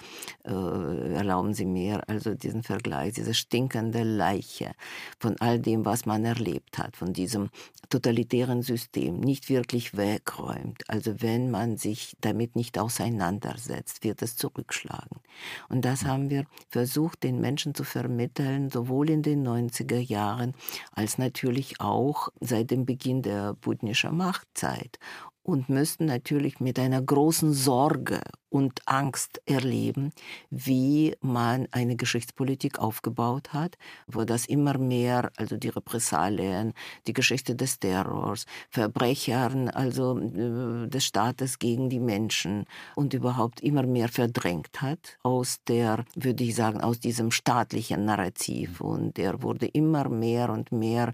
äh, 0.44 1.12
erlauben 1.14 1.54
Sie 1.54 1.66
mir, 1.66 2.08
also 2.08 2.34
diesen 2.34 2.64
Vergleich, 2.64 3.14
diese 3.14 3.34
stinkende 3.34 4.02
Leiche 4.02 4.72
von 5.20 5.36
all 5.38 5.60
dem, 5.60 5.84
was 5.84 6.04
man 6.04 6.24
erlebt 6.24 6.78
hat, 6.78 6.96
von 6.96 7.12
diesem 7.12 7.50
totalitären 7.90 8.62
System 8.62 9.20
nicht 9.20 9.48
wirklich 9.50 9.96
wegräumt, 9.96 10.82
also 10.88 11.22
wenn 11.22 11.50
man 11.52 11.76
sich 11.76 12.16
damit 12.20 12.56
nicht 12.56 12.78
auseinandersetzt, 12.78 14.02
wird 14.02 14.22
es 14.22 14.36
zurückschlagen 14.36 14.95
tragen. 14.96 15.20
Und 15.68 15.84
das 15.84 16.04
haben 16.04 16.30
wir 16.30 16.44
versucht, 16.68 17.22
den 17.22 17.40
Menschen 17.40 17.74
zu 17.74 17.84
vermitteln, 17.84 18.70
sowohl 18.70 19.10
in 19.10 19.22
den 19.22 19.46
90er 19.46 19.98
Jahren 19.98 20.54
als 20.92 21.18
natürlich 21.18 21.80
auch 21.80 22.28
seit 22.40 22.70
dem 22.70 22.86
Beginn 22.86 23.22
der 23.22 23.54
putnischer 23.54 24.12
Machtzeit 24.12 24.98
und 25.46 25.68
müssten 25.68 26.06
natürlich 26.06 26.58
mit 26.58 26.76
einer 26.76 27.00
großen 27.00 27.52
Sorge 27.52 28.20
und 28.48 28.80
Angst 28.86 29.40
erleben, 29.46 30.12
wie 30.50 31.14
man 31.20 31.68
eine 31.70 31.94
Geschichtspolitik 31.94 32.78
aufgebaut 32.78 33.52
hat, 33.52 33.76
wo 34.06 34.24
das 34.24 34.46
immer 34.46 34.78
mehr, 34.78 35.30
also 35.36 35.56
die 35.56 35.68
Repressalien, 35.68 36.72
die 37.06 37.12
Geschichte 37.12 37.54
des 37.54 37.78
Terrors, 37.78 38.46
Verbrechern, 38.70 39.68
also 39.68 40.18
äh, 40.18 40.88
des 40.88 41.04
Staates 41.04 41.58
gegen 41.58 41.90
die 41.90 42.00
Menschen 42.00 42.64
und 42.96 43.14
überhaupt 43.14 43.60
immer 43.60 43.84
mehr 43.84 44.08
verdrängt 44.08 44.80
hat 44.80 45.18
aus 45.22 45.58
der, 45.68 46.04
würde 46.14 46.42
ich 46.42 46.54
sagen, 46.54 46.80
aus 46.80 46.98
diesem 46.98 47.30
staatlichen 47.30 48.04
Narrativ. 48.04 48.80
Und 48.80 49.16
der 49.16 49.42
wurde 49.42 49.66
immer 49.66 50.08
mehr 50.08 50.50
und 50.50 50.72
mehr, 50.72 51.12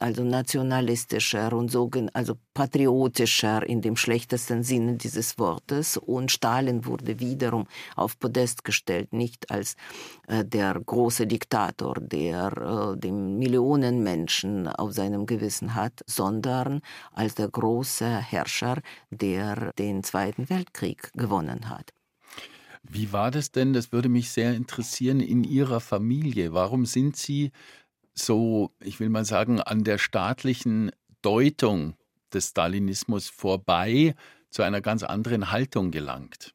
also 0.00 0.24
nationalistischer 0.24 1.52
und 1.52 1.70
so, 1.70 1.90
also 2.12 2.34
patriotischer 2.54 3.51
Hitler 3.52 3.68
in 3.68 3.80
dem 3.80 3.96
schlechtesten 3.96 4.62
Sinne 4.62 4.96
dieses 4.96 5.38
Wortes 5.38 5.96
und 5.96 6.30
Stalin 6.30 6.84
wurde 6.84 7.20
wiederum 7.20 7.66
auf 7.96 8.18
Podest 8.18 8.64
gestellt, 8.64 9.12
nicht 9.12 9.50
als 9.50 9.76
äh, 10.28 10.44
der 10.44 10.74
große 10.74 11.26
Diktator, 11.26 11.94
der 12.00 12.96
äh, 13.02 13.10
Millionen 13.10 14.02
Menschen 14.02 14.68
auf 14.68 14.92
seinem 14.92 15.26
Gewissen 15.26 15.74
hat, 15.74 16.02
sondern 16.06 16.80
als 17.12 17.34
der 17.34 17.48
große 17.48 18.06
Herrscher, 18.06 18.80
der 19.10 19.72
den 19.78 20.02
Zweiten 20.02 20.48
Weltkrieg 20.48 21.10
gewonnen 21.14 21.68
hat. 21.68 21.92
Wie 22.82 23.12
war 23.12 23.30
das 23.30 23.52
denn? 23.52 23.72
Das 23.72 23.92
würde 23.92 24.08
mich 24.08 24.30
sehr 24.30 24.54
interessieren 24.54 25.20
in 25.20 25.44
Ihrer 25.44 25.80
Familie. 25.80 26.52
Warum 26.52 26.84
sind 26.84 27.16
Sie 27.16 27.52
so, 28.14 28.72
ich 28.80 28.98
will 28.98 29.08
mal 29.08 29.24
sagen, 29.24 29.60
an 29.60 29.84
der 29.84 29.98
staatlichen 29.98 30.90
Deutung 31.22 31.94
des 32.34 32.48
Stalinismus 32.48 33.28
vorbei 33.28 34.14
zu 34.50 34.62
einer 34.62 34.80
ganz 34.80 35.02
anderen 35.02 35.50
Haltung 35.50 35.90
gelangt. 35.90 36.54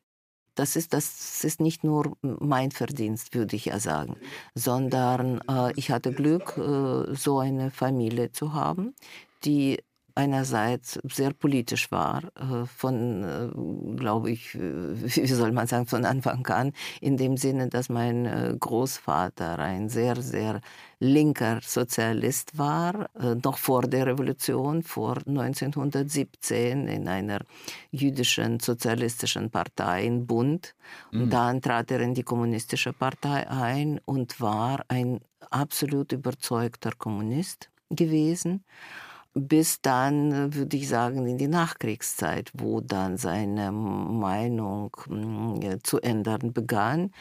Das 0.55 0.75
ist, 0.75 0.93
das 0.93 1.43
ist 1.43 1.61
nicht 1.61 1.83
nur 1.83 2.17
mein 2.21 2.71
Verdienst, 2.71 3.35
würde 3.35 3.55
ich 3.55 3.65
ja 3.65 3.79
sagen, 3.79 4.15
sondern 4.55 5.39
äh, 5.47 5.71
ich 5.75 5.91
hatte 5.91 6.11
Glück, 6.11 6.57
äh, 6.57 7.13
so 7.13 7.39
eine 7.39 7.69
Familie 7.69 8.31
zu 8.31 8.53
haben, 8.53 8.95
die 9.43 9.83
einerseits 10.17 10.99
sehr 11.03 11.31
politisch 11.31 11.91
war, 11.91 12.23
äh, 12.35 12.65
von, 12.65 13.23
äh, 13.23 13.97
glaube 13.97 14.31
ich, 14.31 14.55
äh, 14.55 14.59
wie 14.59 15.27
soll 15.27 15.51
man 15.51 15.67
sagen, 15.67 15.85
von 15.85 16.05
Anfang 16.05 16.45
an, 16.47 16.73
in 17.01 17.17
dem 17.17 17.37
Sinne, 17.37 17.69
dass 17.69 17.89
mein 17.89 18.57
Großvater 18.59 19.59
ein 19.59 19.89
sehr, 19.89 20.21
sehr 20.21 20.61
linker 20.99 21.59
Sozialist 21.61 22.57
war, 22.57 23.09
noch 23.43 23.59
vor 23.59 23.83
der 23.83 24.07
Revolution, 24.07 24.81
vor 24.81 25.17
1917 25.27 26.87
in 26.87 27.07
einer 27.07 27.39
jüdischen 27.91 28.59
sozialistischen 28.59 29.51
Partei 29.51 30.05
in 30.05 30.25
Bund. 30.25 30.73
Und 31.11 31.25
mhm. 31.25 31.29
dann 31.29 31.61
trat 31.61 31.91
er 31.91 32.01
in 32.01 32.15
die 32.15 32.23
kommunistische 32.23 32.93
Partei 32.93 33.47
ein 33.47 33.99
und 34.05 34.41
war 34.41 34.83
ein 34.87 35.19
absolut 35.51 36.11
überzeugter 36.11 36.91
Kommunist 36.97 37.69
gewesen 37.91 38.63
bis 39.37 39.81
dann, 39.81 40.53
würde 40.53 40.77
ich 40.77 40.87
sagen, 40.87 41.27
in 41.27 41.37
die 41.37 41.47
Nachkriegszeit, 41.47 42.51
wo 42.53 42.81
dann 42.81 43.17
seine 43.17 43.71
Meinung 43.71 44.95
hm, 45.07 45.79
zu 45.83 45.99
ändern 46.01 46.53
begann. 46.53 47.11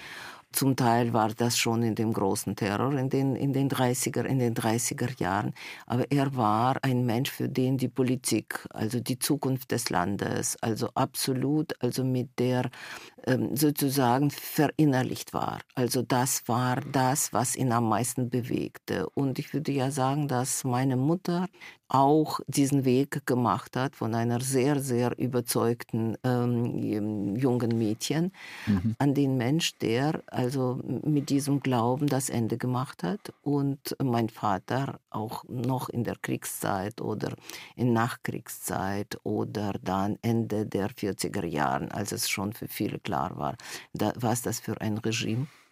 Zum 0.56 0.74
Teil 0.74 1.12
war 1.12 1.28
das 1.34 1.58
schon 1.58 1.82
in 1.82 1.94
dem 1.94 2.14
großen 2.14 2.56
Terror 2.56 2.94
in 2.94 3.10
den, 3.10 3.36
in 3.36 3.52
den 3.52 3.68
30er, 3.68 4.24
in 4.24 4.38
den 4.38 4.54
30er 4.54 5.20
Jahren. 5.20 5.52
Aber 5.84 6.10
er 6.10 6.34
war 6.34 6.78
ein 6.80 7.04
Mensch, 7.04 7.30
für 7.30 7.50
den 7.50 7.76
die 7.76 7.88
Politik, 7.88 8.66
also 8.70 8.98
die 8.98 9.18
Zukunft 9.18 9.70
des 9.70 9.90
Landes, 9.90 10.56
also 10.62 10.88
absolut, 10.94 11.74
also 11.82 12.04
mit 12.04 12.38
der 12.38 12.70
ähm, 13.26 13.54
sozusagen 13.54 14.30
verinnerlicht 14.30 15.34
war. 15.34 15.60
Also 15.74 16.00
das 16.00 16.48
war 16.48 16.76
das, 16.80 17.34
was 17.34 17.54
ihn 17.54 17.70
am 17.72 17.90
meisten 17.90 18.30
bewegte. 18.30 19.10
Und 19.10 19.38
ich 19.38 19.52
würde 19.52 19.72
ja 19.72 19.90
sagen, 19.90 20.26
dass 20.26 20.64
meine 20.64 20.96
Mutter 20.96 21.48
auch 21.88 22.40
diesen 22.46 22.84
Weg 22.84 23.26
gemacht 23.26 23.76
hat 23.76 23.96
von 23.96 24.14
einer 24.14 24.40
sehr, 24.40 24.80
sehr 24.80 25.16
überzeugten 25.18 26.16
ähm, 26.24 27.36
jungen 27.36 27.78
Mädchen 27.78 28.32
mhm. 28.66 28.96
an 28.98 29.14
den 29.14 29.36
Mensch, 29.36 29.76
der 29.78 30.22
also 30.26 30.80
mit 30.84 31.30
diesem 31.30 31.60
Glauben 31.60 32.06
das 32.08 32.28
Ende 32.28 32.58
gemacht 32.58 33.02
hat. 33.02 33.32
Und 33.42 33.96
mein 34.02 34.28
Vater 34.28 35.00
auch 35.10 35.44
noch 35.48 35.88
in 35.88 36.04
der 36.04 36.16
Kriegszeit 36.16 37.00
oder 37.00 37.34
in 37.76 37.92
Nachkriegszeit 37.92 39.18
oder 39.22 39.72
dann 39.82 40.18
Ende 40.22 40.66
der 40.66 40.90
40er 40.90 41.46
Jahren, 41.46 41.90
als 41.92 42.12
es 42.12 42.28
schon 42.28 42.52
für 42.52 42.68
viele 42.68 42.98
klar 42.98 43.36
war, 43.36 43.56
da, 43.92 44.12
was 44.16 44.42
das 44.42 44.60
für 44.60 44.80
ein 44.80 44.98
Regime 44.98 45.42
ist. 45.42 45.65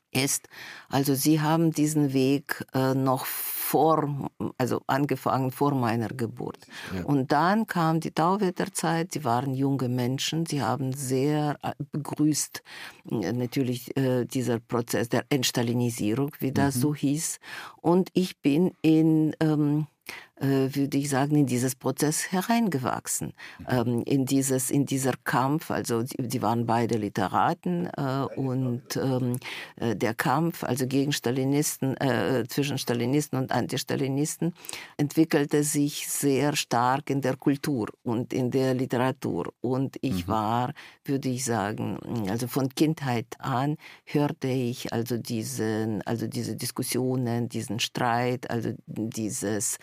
Also 0.88 1.14
sie 1.14 1.40
haben 1.40 1.72
diesen 1.72 2.12
Weg 2.12 2.64
äh, 2.74 2.94
noch 2.94 3.26
vor, 3.26 4.30
also 4.58 4.82
angefangen 4.86 5.50
vor 5.50 5.74
meiner 5.74 6.08
Geburt. 6.08 6.58
Ja. 6.94 7.04
Und 7.04 7.32
dann 7.32 7.66
kam 7.66 8.00
die 8.00 8.12
Tauwetterzeit, 8.12 9.12
sie 9.12 9.24
waren 9.24 9.54
junge 9.54 9.88
Menschen, 9.88 10.46
sie 10.46 10.62
haben 10.62 10.92
sehr 10.92 11.58
äh, 11.62 11.72
begrüßt 11.90 12.62
äh, 13.10 13.32
natürlich 13.32 13.96
äh, 13.96 14.24
dieser 14.24 14.60
Prozess 14.60 15.08
der 15.08 15.24
Entstalinisierung, 15.30 16.30
wie 16.38 16.52
das 16.52 16.76
mhm. 16.76 16.80
so 16.80 16.94
hieß. 16.94 17.40
Und 17.80 18.10
ich 18.12 18.40
bin 18.40 18.72
in 18.82 19.34
ähm, 19.40 19.86
äh, 20.33 20.33
würde 20.46 20.98
ich 20.98 21.08
sagen, 21.08 21.36
in 21.36 21.46
dieses 21.46 21.74
Prozess 21.74 22.32
hereingewachsen, 22.32 23.32
ähm, 23.68 24.02
in, 24.06 24.26
dieses, 24.26 24.70
in 24.70 24.86
dieser 24.86 25.14
Kampf. 25.24 25.70
Also 25.70 26.02
die, 26.02 26.42
waren 26.42 26.66
beide 26.66 26.96
Literaten 26.98 27.88
äh, 27.96 28.26
und 28.36 28.96
ähm, 28.96 29.38
äh, 29.76 29.96
der 29.96 30.14
Kampf, 30.14 30.64
also 30.64 30.86
gegen 30.86 31.12
Stalinisten, 31.12 31.96
äh, 31.96 32.44
zwischen 32.48 32.78
Stalinisten 32.78 33.38
und 33.38 33.52
Antistalinisten, 33.52 34.54
entwickelte 34.96 35.62
sich 35.62 36.08
sehr 36.08 36.56
stark 36.56 37.10
in 37.10 37.20
der 37.20 37.36
Kultur 37.36 37.88
und 38.02 38.32
in 38.32 38.50
der 38.50 38.74
Literatur. 38.74 39.52
Und 39.60 39.96
ich 40.00 40.26
mhm. 40.26 40.30
war, 40.30 40.74
würde 41.04 41.28
ich 41.28 41.44
sagen, 41.44 41.98
also 42.28 42.46
von 42.46 42.68
Kindheit 42.68 43.26
an 43.38 43.76
hörte 44.04 44.48
ich 44.48 44.92
also 44.92 45.16
diesen, 45.16 46.02
also 46.02 46.26
diese 46.26 46.56
Diskussionen, 46.56 47.48
diesen 47.48 47.80
Streit, 47.80 48.50
also 48.50 48.72
dieses 48.86 49.78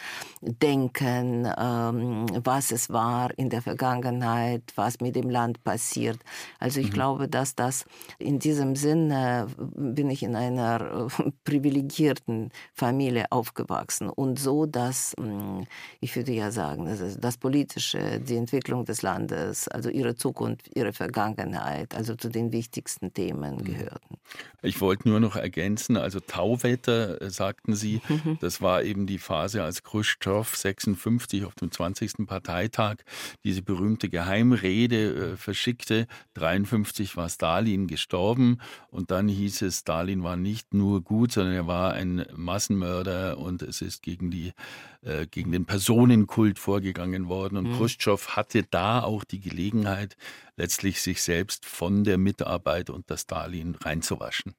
denken, 0.60 1.48
ähm, 1.58 2.25
was 2.43 2.72
es 2.72 2.89
war 2.89 3.38
in 3.38 3.50
der 3.50 3.62
Vergangenheit, 3.62 4.63
was 4.75 5.00
mit 5.00 5.15
dem 5.15 5.29
Land 5.29 5.63
passiert. 5.63 6.20
Also 6.60 6.79
ich 6.79 6.88
mhm. 6.88 6.93
glaube, 6.93 7.27
dass 7.27 7.55
das 7.55 7.86
in 8.20 8.39
diesem 8.39 8.75
Sinne 8.75 9.48
bin 9.58 10.10
ich 10.10 10.24
in 10.24 10.36
einer 10.36 11.10
äh, 11.17 11.31
privilegierten 11.43 12.51
Familie 12.74 13.25
aufgewachsen 13.31 14.10
und 14.10 14.39
so, 14.39 14.65
dass 14.65 15.13
hm, 15.17 15.65
ich 16.00 16.15
würde 16.15 16.31
ja 16.31 16.51
sagen, 16.51 16.86
das, 16.86 17.17
das 17.20 17.38
Politische, 17.38 18.20
die 18.20 18.36
Entwicklung 18.36 18.86
des 18.86 19.01
Landes, 19.01 19.67
also 19.67 19.89
ihre 19.89 20.15
Zukunft, 20.15 20.70
ihre 20.75 20.93
Vergangenheit, 20.93 21.96
also 21.96 22.15
zu 22.15 22.29
den 22.29 22.51
wichtigsten 22.51 23.13
Themen 23.13 23.58
mhm. 23.58 23.63
gehörten. 23.63 24.17
Ich 24.62 24.79
wollte 24.81 25.10
nur 25.10 25.20
noch 25.20 25.36
ergänzen, 25.36 25.98
also 25.98 26.20
Tauwetter, 26.20 27.22
äh, 27.22 27.29
sagten 27.29 27.75
Sie, 27.75 28.01
mhm. 28.10 28.38
das 28.41 28.62
war 28.62 28.84
eben 28.84 29.08
die 29.08 29.20
Phase, 29.20 29.63
als 29.63 29.84
Khrushchev 29.84 30.31
Khrushchev 30.32 30.56
56 30.56 31.46
auf 31.46 31.56
dem 31.56 31.72
20. 31.72 32.26
Parteitag 32.26 32.98
diese 33.44 33.62
berühmte 33.62 34.10
Geheimrede 34.10 35.34
äh, 35.34 35.38
verschickte. 35.38 36.08
53 36.36 37.18
war 37.18 37.30
Stalin 37.30 37.88
gestorben 37.88 38.60
und 38.90 39.12
dann 39.12 39.28
hieß 39.28 39.64
es, 39.64 39.80
Stalin 39.80 40.24
war 40.24 40.38
nicht 40.38 40.74
nur 40.74 41.02
gut, 41.02 41.34
sondern 41.34 41.54
er 41.54 41.68
war 41.68 41.94
ein 41.94 42.26
Massenmörder 42.36 43.38
und 43.38 43.62
es 43.62 43.82
ist 43.82 44.02
gegen 44.04 44.32
die 44.32 44.54
äh, 45.02 45.28
gegen 45.28 45.52
den 45.52 45.66
Personenkult 45.66 46.60
vorgegangen 46.60 47.28
worden. 47.28 47.58
Und 47.58 47.70
mhm. 47.70 47.78
Khrushchev 47.78 48.30
hatte 48.30 48.64
da 48.64 49.02
auch 49.04 49.24
die 49.24 49.40
Gelegenheit, 49.40 50.16
letztlich 50.56 51.02
sich 51.02 51.22
selbst 51.22 51.66
von 51.66 52.04
der 52.04 52.18
Mitarbeit 52.18 52.90
unter 52.90 53.18
Stalin 53.18 53.76
reinzuwaschen. 53.76 54.54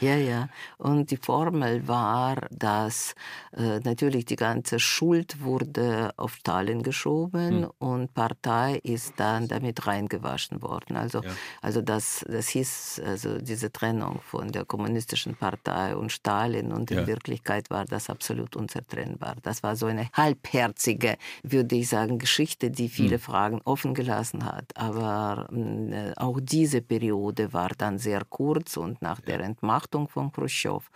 Ja, 0.00 0.16
ja. 0.16 0.48
Und 0.78 1.10
die 1.10 1.16
Formel 1.16 1.86
war, 1.88 2.36
dass 2.50 3.14
äh, 3.56 3.80
natürlich 3.80 4.24
die 4.24 4.36
ganze 4.36 4.78
Schuld 4.78 5.42
wurde 5.42 6.12
auf 6.16 6.34
Stalin 6.36 6.82
geschoben 6.82 7.62
hm. 7.62 7.70
und 7.78 8.14
Partei 8.14 8.80
ist 8.82 9.14
dann 9.16 9.48
damit 9.48 9.86
reingewaschen 9.86 10.62
worden. 10.62 10.96
Also, 10.96 11.22
ja. 11.22 11.30
also 11.60 11.82
das, 11.82 12.24
das 12.28 12.48
hieß 12.48 13.02
also 13.04 13.38
diese 13.38 13.72
Trennung 13.72 14.20
von 14.22 14.52
der 14.52 14.64
kommunistischen 14.64 15.36
Partei 15.36 15.96
und 15.96 16.12
Stalin 16.12 16.72
und 16.72 16.90
in 16.90 16.98
ja. 16.98 17.06
Wirklichkeit 17.06 17.70
war 17.70 17.84
das 17.84 18.10
absolut 18.10 18.56
unzertrennbar. 18.56 19.36
Das 19.42 19.62
war 19.62 19.76
so 19.76 19.86
eine 19.86 20.08
halbherzige, 20.12 21.16
würde 21.42 21.76
ich 21.76 21.88
sagen, 21.88 22.18
Geschichte, 22.18 22.70
die 22.70 22.88
viele 22.88 23.16
hm. 23.16 23.20
Fragen 23.20 23.60
offen 23.64 23.94
gelassen 23.94 24.44
hat. 24.44 24.76
Aber 24.76 25.48
äh, 25.52 26.12
auch 26.16 26.40
diese 26.40 26.82
Periode 26.82 27.52
war 27.52 27.70
dann 27.76 27.98
sehr 27.98 28.24
kurz 28.24 28.76
und 28.76 29.02
nach 29.02 29.20
ja. 29.20 29.26
der 29.26 29.40
Entmachtung 29.62 30.08
von 30.08 30.32
Khrushchev. 30.32 30.90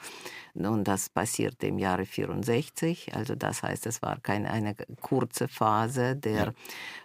Und 0.54 0.84
das 0.84 1.08
passierte 1.08 1.68
im 1.68 1.78
Jahre 1.78 2.04
64. 2.04 3.14
Also 3.14 3.36
das 3.36 3.62
heißt, 3.62 3.86
es 3.86 4.02
war 4.02 4.18
keine 4.20 4.50
eine 4.50 4.74
kurze 5.00 5.48
Phase 5.48 6.16
der 6.16 6.46
ja. 6.46 6.52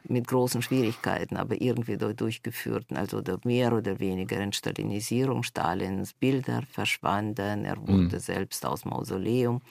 mit 0.04 0.28
großen 0.28 0.62
Schwierigkeiten, 0.62 1.38
aber 1.38 1.62
irgendwie 1.62 1.98
durchgeführten, 1.98 2.98
also 2.98 3.22
der 3.22 3.40
mehr 3.44 3.74
oder 3.74 4.00
weniger 4.00 4.38
Entstalinisierung. 4.38 5.44
Stalins 5.44 6.14
Bilder 6.14 6.64
verschwanden. 6.72 7.66
Er 7.66 7.78
wurde 7.78 8.16
mhm. 8.16 8.20
selbst 8.20 8.66
aus 8.66 8.86
Mausoleum 8.86 9.62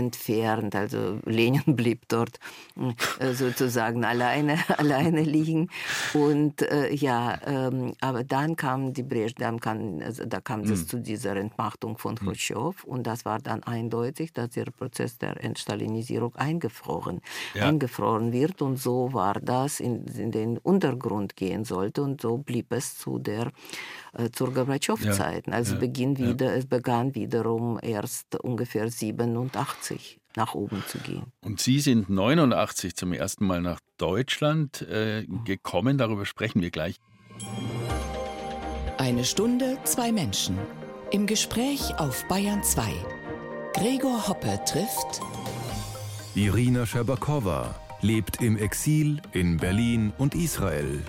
entfernt. 0.00 0.74
Also 0.74 1.20
Lenin 1.24 1.62
blieb 1.76 2.08
dort 2.08 2.38
äh, 3.18 3.32
sozusagen 3.32 4.04
alleine, 4.04 4.58
alleine 4.78 5.22
liegen. 5.22 5.68
Und 6.14 6.62
äh, 6.62 6.92
ja, 6.92 7.38
ähm, 7.46 7.92
aber 8.00 8.24
dann 8.24 8.56
kam 8.56 8.92
die 8.92 9.02
Brezhnev, 9.02 9.34
dann 9.38 9.60
kam, 9.60 10.00
also, 10.04 10.24
da 10.24 10.40
kam 10.40 10.60
es 10.60 10.70
mhm. 10.70 10.88
zu 10.88 10.98
dieser 10.98 11.36
Entmachtung 11.36 11.98
von 11.98 12.16
hm. 12.16 12.26
Khrushchev 12.26 12.84
und 12.84 13.06
das 13.06 13.24
war 13.24 13.38
dann 13.38 13.62
eindeutig, 13.62 14.32
dass 14.32 14.50
der 14.50 14.66
Prozess 14.66 15.18
der 15.18 15.42
Entstalinisierung 15.42 16.34
eingefroren, 16.36 17.20
ja. 17.54 17.66
eingefroren 17.66 18.32
wird 18.32 18.62
und 18.62 18.78
so 18.78 19.12
war 19.12 19.34
das 19.34 19.80
in, 19.80 20.06
in 20.06 20.30
den 20.30 20.58
Untergrund 20.58 21.36
gehen 21.36 21.64
sollte 21.64 22.02
und 22.02 22.20
so 22.20 22.38
blieb 22.38 22.72
es 22.72 22.96
zu 22.96 23.18
der 23.18 23.52
zur 24.32 24.52
Gorbatschow-Zeiten. 24.52 25.50
Ja. 25.50 25.56
Also 25.56 25.74
ja. 25.74 25.80
Beginn 25.80 26.18
wieder, 26.18 26.54
es 26.54 26.66
begann 26.66 27.14
wiederum 27.14 27.78
erst 27.80 28.36
ungefähr 28.36 28.90
87 28.90 30.18
nach 30.36 30.54
oben 30.54 30.82
zu 30.86 30.98
gehen. 30.98 31.32
Und 31.40 31.60
Sie 31.60 31.80
sind 31.80 32.08
89 32.08 32.94
zum 32.94 33.12
ersten 33.12 33.46
Mal 33.46 33.60
nach 33.60 33.80
Deutschland 33.98 34.82
äh, 34.82 35.26
gekommen. 35.44 35.98
Darüber 35.98 36.24
sprechen 36.24 36.62
wir 36.62 36.70
gleich. 36.70 36.96
Eine 38.98 39.24
Stunde, 39.24 39.78
zwei 39.84 40.12
Menschen. 40.12 40.58
Im 41.10 41.26
Gespräch 41.26 41.98
auf 41.98 42.26
Bayern 42.28 42.62
2. 42.62 42.82
Gregor 43.74 44.28
Hoppe 44.28 44.60
trifft 44.64 45.20
Irina 46.34 46.86
Scherbakowa 46.86 47.74
lebt 48.02 48.42
im 48.42 48.56
Exil 48.56 49.20
in 49.32 49.56
Berlin 49.56 50.12
und 50.18 50.34
Israel. 50.34 51.02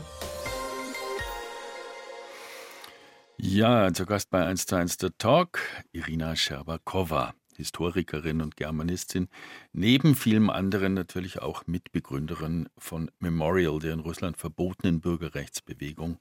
Ja, 3.44 3.92
zu 3.92 4.06
Gast 4.06 4.30
bei 4.30 4.46
1 4.46 4.68
zu 4.68 4.76
1 4.76 4.98
The 5.02 5.10
Talk, 5.18 5.62
Irina 5.94 6.36
Scherbakowa, 6.36 7.34
Historikerin 7.56 8.40
und 8.40 8.56
Germanistin, 8.56 9.30
neben 9.74 10.16
vielem 10.16 10.52
anderen 10.52 10.94
natürlich 10.94 11.42
auch 11.42 11.66
Mitbegründerin 11.66 12.70
von 12.78 13.10
Memorial, 13.18 13.80
der 13.80 13.94
in 13.94 14.00
Russland 14.00 14.38
verbotenen 14.38 15.02
Bürgerrechtsbewegung, 15.02 16.20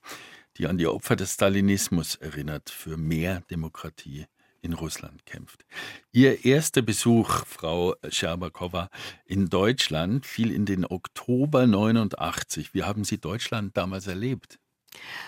die 0.56 0.66
an 0.66 0.78
die 0.78 0.86
Opfer 0.86 1.14
des 1.14 1.34
Stalinismus 1.34 2.16
erinnert, 2.16 2.70
für 2.70 2.96
mehr 2.96 3.42
Demokratie 3.50 4.24
in 4.62 4.72
Russland 4.72 5.26
kämpft. 5.26 5.66
Ihr 6.12 6.46
erster 6.46 6.80
Besuch, 6.80 7.44
Frau 7.44 7.96
Scherbakowa, 8.08 8.88
in 9.26 9.50
Deutschland 9.50 10.24
fiel 10.24 10.50
in 10.50 10.64
den 10.64 10.86
Oktober 10.86 11.66
89. 11.66 12.72
Wie 12.72 12.84
haben 12.84 13.04
Sie 13.04 13.18
Deutschland 13.18 13.76
damals 13.76 14.06
erlebt? 14.06 14.58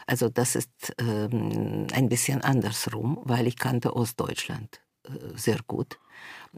Also 0.07 0.29
das 0.29 0.57
ist 0.57 0.71
ähm, 0.99 1.87
ein 1.93 2.09
bisschen 2.09 2.43
andersrum, 2.43 3.21
weil 3.25 3.47
ich 3.47 3.57
kannte 3.57 3.95
Ostdeutschland 3.95 4.81
äh, 5.05 5.37
sehr 5.37 5.59
gut. 5.67 5.99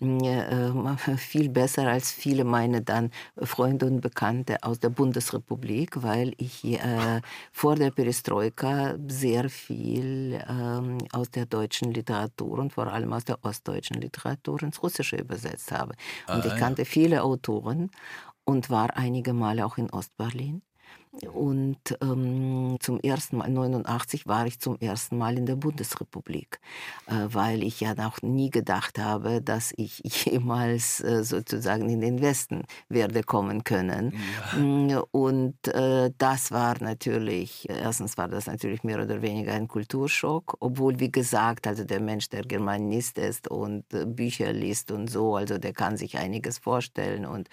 Äh, 0.00 0.72
viel 1.16 1.48
besser 1.48 1.86
als 1.86 2.10
viele 2.10 2.44
meiner 2.44 2.80
dann 2.80 3.10
Freunde 3.36 3.86
und 3.86 4.00
Bekannte 4.00 4.62
aus 4.62 4.80
der 4.80 4.90
Bundesrepublik, 4.90 6.02
weil 6.02 6.32
ich 6.36 6.64
äh, 6.64 7.20
vor 7.52 7.76
der 7.76 7.90
Perestroika 7.90 8.96
sehr 9.06 9.48
viel 9.48 10.42
ähm, 10.48 10.98
aus 11.12 11.30
der 11.30 11.46
deutschen 11.46 11.92
Literatur 11.92 12.58
und 12.58 12.72
vor 12.72 12.88
allem 12.88 13.12
aus 13.12 13.24
der 13.24 13.44
ostdeutschen 13.44 14.00
Literatur 14.00 14.62
ins 14.62 14.82
Russische 14.82 15.16
übersetzt 15.16 15.70
habe. 15.70 15.94
Und 16.26 16.44
ah, 16.44 16.46
ich 16.46 16.56
kannte 16.56 16.82
ja. 16.82 16.86
viele 16.86 17.22
Autoren 17.22 17.90
und 18.44 18.70
war 18.70 18.96
einige 18.96 19.32
Male 19.32 19.64
auch 19.64 19.78
in 19.78 19.90
Ostberlin. 19.90 20.62
Und 21.33 21.79
ähm, 22.00 22.77
zum 22.81 22.98
ersten 23.00 23.37
Mal, 23.37 23.48
89 23.48 24.27
war 24.27 24.46
ich 24.46 24.59
zum 24.59 24.79
ersten 24.81 25.16
Mal 25.16 25.38
in 25.38 25.46
der 25.46 25.55
Bundesrepublik, 25.55 26.59
äh, 27.07 27.12
weil 27.29 27.62
ich 27.62 27.81
ja 27.81 27.94
noch 27.94 28.20
nie 28.22 28.50
gedacht 28.50 28.98
habe, 28.98 29.40
dass 29.40 29.72
ich 29.77 30.03
jemals 30.24 31.00
äh, 31.00 31.22
sozusagen 31.22 31.88
in 31.88 32.00
den 32.00 32.20
Westen 32.20 32.62
werde 32.88 33.22
kommen 33.22 33.62
können. 33.62 34.14
Ja. 34.53 34.59
Mm, 34.59 35.03
und 35.12 35.68
äh, 35.68 36.11
das 36.18 36.50
war 36.50 36.83
natürlich, 36.83 37.68
erstens 37.68 38.18
war 38.18 38.29
das 38.29 38.46
natürlich 38.46 38.83
mehr 38.83 39.00
oder 39.03 39.22
weniger 39.22 39.53
ein 39.53 39.68
Kulturschock, 39.68 40.57
obwohl, 40.59 40.98
wie 40.98 41.12
gesagt, 41.12 41.66
also 41.68 41.85
der 41.85 42.00
Mensch, 42.00 42.29
der 42.29 42.42
Germanist 42.42 43.18
ist 43.18 43.48
und 43.48 43.92
äh, 43.94 44.05
Bücher 44.05 44.53
liest 44.53 44.90
und 44.90 45.09
so, 45.09 45.37
also 45.37 45.59
der 45.59 45.72
kann 45.72 45.96
sich 45.96 46.18
einiges 46.18 46.59
vorstellen 46.59 47.24
und 47.24 47.48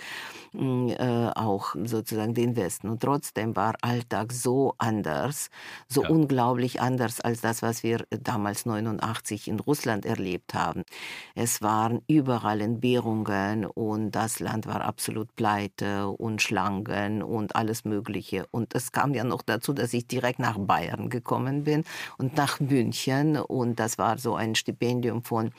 mm, 0.53 0.89
äh, 0.89 1.31
auch 1.35 1.75
sozusagen 1.83 2.33
den 2.33 2.55
Westen. 2.55 2.89
Und 2.89 3.01
trotzdem 3.01 3.50
war 3.55 3.75
Alltag 3.81 4.31
so 4.33 4.73
anders, 4.77 5.49
so 5.87 6.03
ja. 6.03 6.09
unglaublich 6.09 6.81
anders 6.81 7.19
als 7.21 7.41
das, 7.41 7.61
was 7.61 7.83
wir 7.83 8.05
damals 8.09 8.65
89 8.65 9.47
in 9.47 9.59
Russland 9.59 10.05
erlebt 10.05 10.53
haben. 10.53 10.83
Es 11.35 11.61
waren 11.61 12.01
überall 12.07 12.61
Entbehrungen 12.61 13.65
und 13.65 14.11
das 14.11 14.39
Land 14.39 14.67
war 14.67 14.81
absolut 14.81 15.35
pleite 15.35 16.09
und 16.09 16.41
Schlangen 16.41 17.23
und 17.23 17.55
alles 17.55 17.85
Mögliche. 17.85 18.45
Und 18.51 18.75
es 18.75 18.91
kam 18.91 19.13
ja 19.13 19.23
noch 19.23 19.41
dazu, 19.41 19.73
dass 19.73 19.93
ich 19.93 20.07
direkt 20.07 20.39
nach 20.39 20.57
Bayern 20.57 21.09
gekommen 21.09 21.63
bin 21.63 21.83
und 22.17 22.35
nach 22.35 22.59
München 22.59 23.37
und 23.37 23.79
das 23.79 23.97
war 23.97 24.17
so 24.17 24.35
ein 24.35 24.55
Stipendium 24.55 25.23
von 25.23 25.51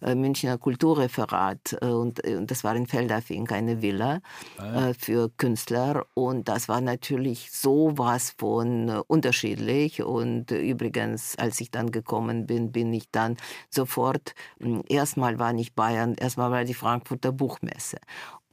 äh, 0.00 0.14
Münchner 0.14 0.58
Kulturreferat 0.58 1.78
äh, 1.80 1.86
und, 1.86 2.24
äh, 2.26 2.36
und 2.36 2.50
das 2.50 2.64
war 2.64 2.74
in 2.76 2.86
Feldafing 2.86 3.48
eine 3.50 3.82
Villa 3.82 4.20
ah, 4.58 4.92
für 4.98 5.30
Künstler 5.36 6.06
und 6.14 6.48
das 6.48 6.68
war 6.68 6.80
natürlich 6.80 7.33
sowas 7.50 8.34
von 8.38 8.88
äh, 8.88 9.00
unterschiedlich 9.06 10.02
und 10.02 10.50
übrigens, 10.50 11.36
als 11.36 11.60
ich 11.60 11.70
dann 11.70 11.90
gekommen 11.90 12.46
bin, 12.46 12.72
bin 12.72 12.92
ich 12.92 13.10
dann 13.10 13.36
sofort, 13.70 14.34
hm, 14.60 14.82
erstmal 14.88 15.38
war 15.38 15.52
nicht 15.52 15.74
Bayern, 15.74 16.14
erstmal 16.14 16.50
war 16.50 16.64
die 16.64 16.74
Frankfurter 16.74 17.32
Buchmesse 17.32 17.98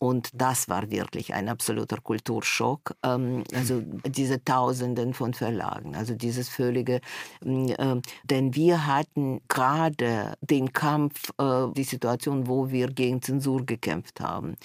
und 0.02 0.32
das 0.34 0.67
war 0.67 0.89
wirklich 0.89 1.36
ein 1.36 1.48
absoluter 1.48 1.98
Kulturschock. 1.98 2.96
Ähm, 3.04 3.44
also 3.54 3.84
diese 4.08 4.44
Tausenden 4.44 5.13
von 5.13 5.36
Verlagen, 5.36 5.96
also 5.96 6.15
dieses 6.15 6.50
völlige, 6.50 7.02
äh, 7.46 8.02
denn 8.24 8.56
wir 8.56 8.88
hatten 8.88 9.41
gerade 9.48 10.34
den 10.41 10.74
Kampf, 10.74 11.30
äh, 11.38 11.67
die 11.76 11.84
Situation, 11.84 12.48
wo 12.48 12.72
wir 12.72 12.88
gegen 12.88 13.22
Zensur 13.22 13.63
gekämpft 13.63 14.20
haben. 14.22 14.56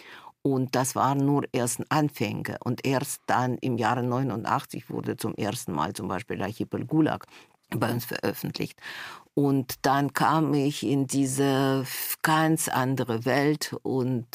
Und 0.46 0.76
das 0.76 0.94
waren 0.94 1.18
nur 1.26 1.42
erst 1.50 1.82
Anfänge. 1.88 2.56
Und 2.62 2.86
erst 2.86 3.20
dann 3.26 3.58
im 3.58 3.78
Jahre 3.78 4.04
89 4.04 4.90
wurde 4.90 5.16
zum 5.16 5.34
ersten 5.34 5.72
Mal 5.72 5.92
zum 5.92 6.06
Beispiel 6.06 6.40
Archipel 6.40 6.84
Gulag 6.84 7.26
bei 7.70 7.90
uns 7.90 8.04
veröffentlicht. 8.04 8.78
Und 9.38 9.74
dann 9.82 10.14
kam 10.14 10.54
ich 10.54 10.82
in 10.82 11.06
diese 11.06 11.84
ganz 12.22 12.68
andere 12.68 13.26
Welt 13.26 13.76
und 13.82 14.26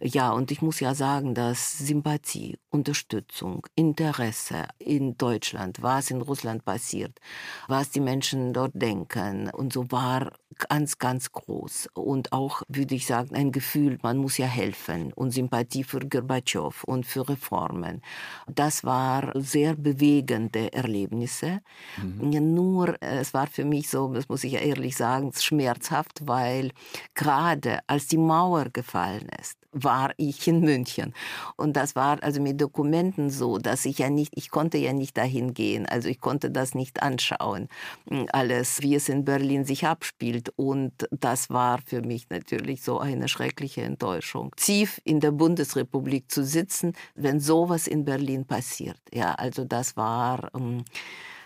ja, 0.00 0.30
und 0.30 0.50
ich 0.52 0.62
muss 0.62 0.80
ja 0.80 0.94
sagen, 0.94 1.34
dass 1.34 1.76
Sympathie, 1.78 2.56
Unterstützung, 2.70 3.66
Interesse 3.74 4.68
in 4.78 5.18
Deutschland, 5.18 5.82
was 5.82 6.10
in 6.10 6.22
Russland 6.22 6.64
passiert, 6.64 7.18
was 7.66 7.90
die 7.90 8.00
Menschen 8.00 8.54
dort 8.54 8.70
denken 8.74 9.50
und 9.50 9.72
so 9.72 9.90
war 9.90 10.32
ganz, 10.58 10.98
ganz 10.98 11.32
groß. 11.32 11.88
Und 11.94 12.32
auch, 12.32 12.62
würde 12.68 12.94
ich 12.94 13.06
sagen, 13.06 13.34
ein 13.34 13.52
Gefühl, 13.52 13.98
man 14.02 14.18
muss 14.18 14.38
ja 14.38 14.46
helfen 14.46 15.12
und 15.12 15.30
Sympathie 15.30 15.84
für 15.84 16.00
Gorbatschow 16.00 16.84
und 16.84 17.06
für 17.06 17.28
Reformen. 17.28 18.02
Das 18.46 18.84
war 18.84 19.32
sehr 19.34 19.74
bewegende 19.74 20.72
Erlebnisse. 20.72 21.60
Mhm. 21.96 22.54
Nur, 22.54 23.00
es 23.02 23.34
war 23.34 23.46
für 23.46 23.64
mich 23.64 23.88
so, 23.88 24.12
das 24.12 24.28
muss 24.28 24.37
ich 24.44 24.52
ja 24.52 24.60
ehrlich 24.60 24.96
sagen, 24.96 25.32
schmerzhaft, 25.34 26.26
weil 26.26 26.70
gerade 27.14 27.80
als 27.86 28.06
die 28.06 28.18
Mauer 28.18 28.66
gefallen 28.72 29.28
ist, 29.40 29.58
war 29.72 30.12
ich 30.16 30.46
in 30.48 30.60
München. 30.60 31.14
Und 31.56 31.76
das 31.76 31.94
war 31.94 32.22
also 32.22 32.40
mit 32.40 32.60
Dokumenten 32.60 33.30
so, 33.30 33.58
dass 33.58 33.84
ich 33.84 33.98
ja 33.98 34.10
nicht, 34.10 34.32
ich 34.36 34.50
konnte 34.50 34.78
ja 34.78 34.92
nicht 34.92 35.16
dahin 35.16 35.54
gehen. 35.54 35.86
Also 35.86 36.08
ich 36.08 36.20
konnte 36.20 36.50
das 36.50 36.74
nicht 36.74 37.02
anschauen. 37.02 37.68
Alles, 38.32 38.82
wie 38.82 38.94
es 38.94 39.08
in 39.08 39.24
Berlin 39.24 39.64
sich 39.64 39.86
abspielt. 39.86 40.52
Und 40.56 40.92
das 41.10 41.50
war 41.50 41.80
für 41.84 42.02
mich 42.02 42.30
natürlich 42.30 42.82
so 42.82 42.98
eine 42.98 43.28
schreckliche 43.28 43.82
Enttäuschung. 43.82 44.52
Tief 44.56 45.00
in 45.04 45.20
der 45.20 45.32
Bundesrepublik 45.32 46.30
zu 46.30 46.44
sitzen, 46.44 46.94
wenn 47.14 47.40
sowas 47.40 47.86
in 47.86 48.04
Berlin 48.04 48.46
passiert. 48.46 48.98
Ja, 49.12 49.34
also 49.34 49.64
das 49.64 49.96
war, 49.96 50.50
ähm, 50.54 50.84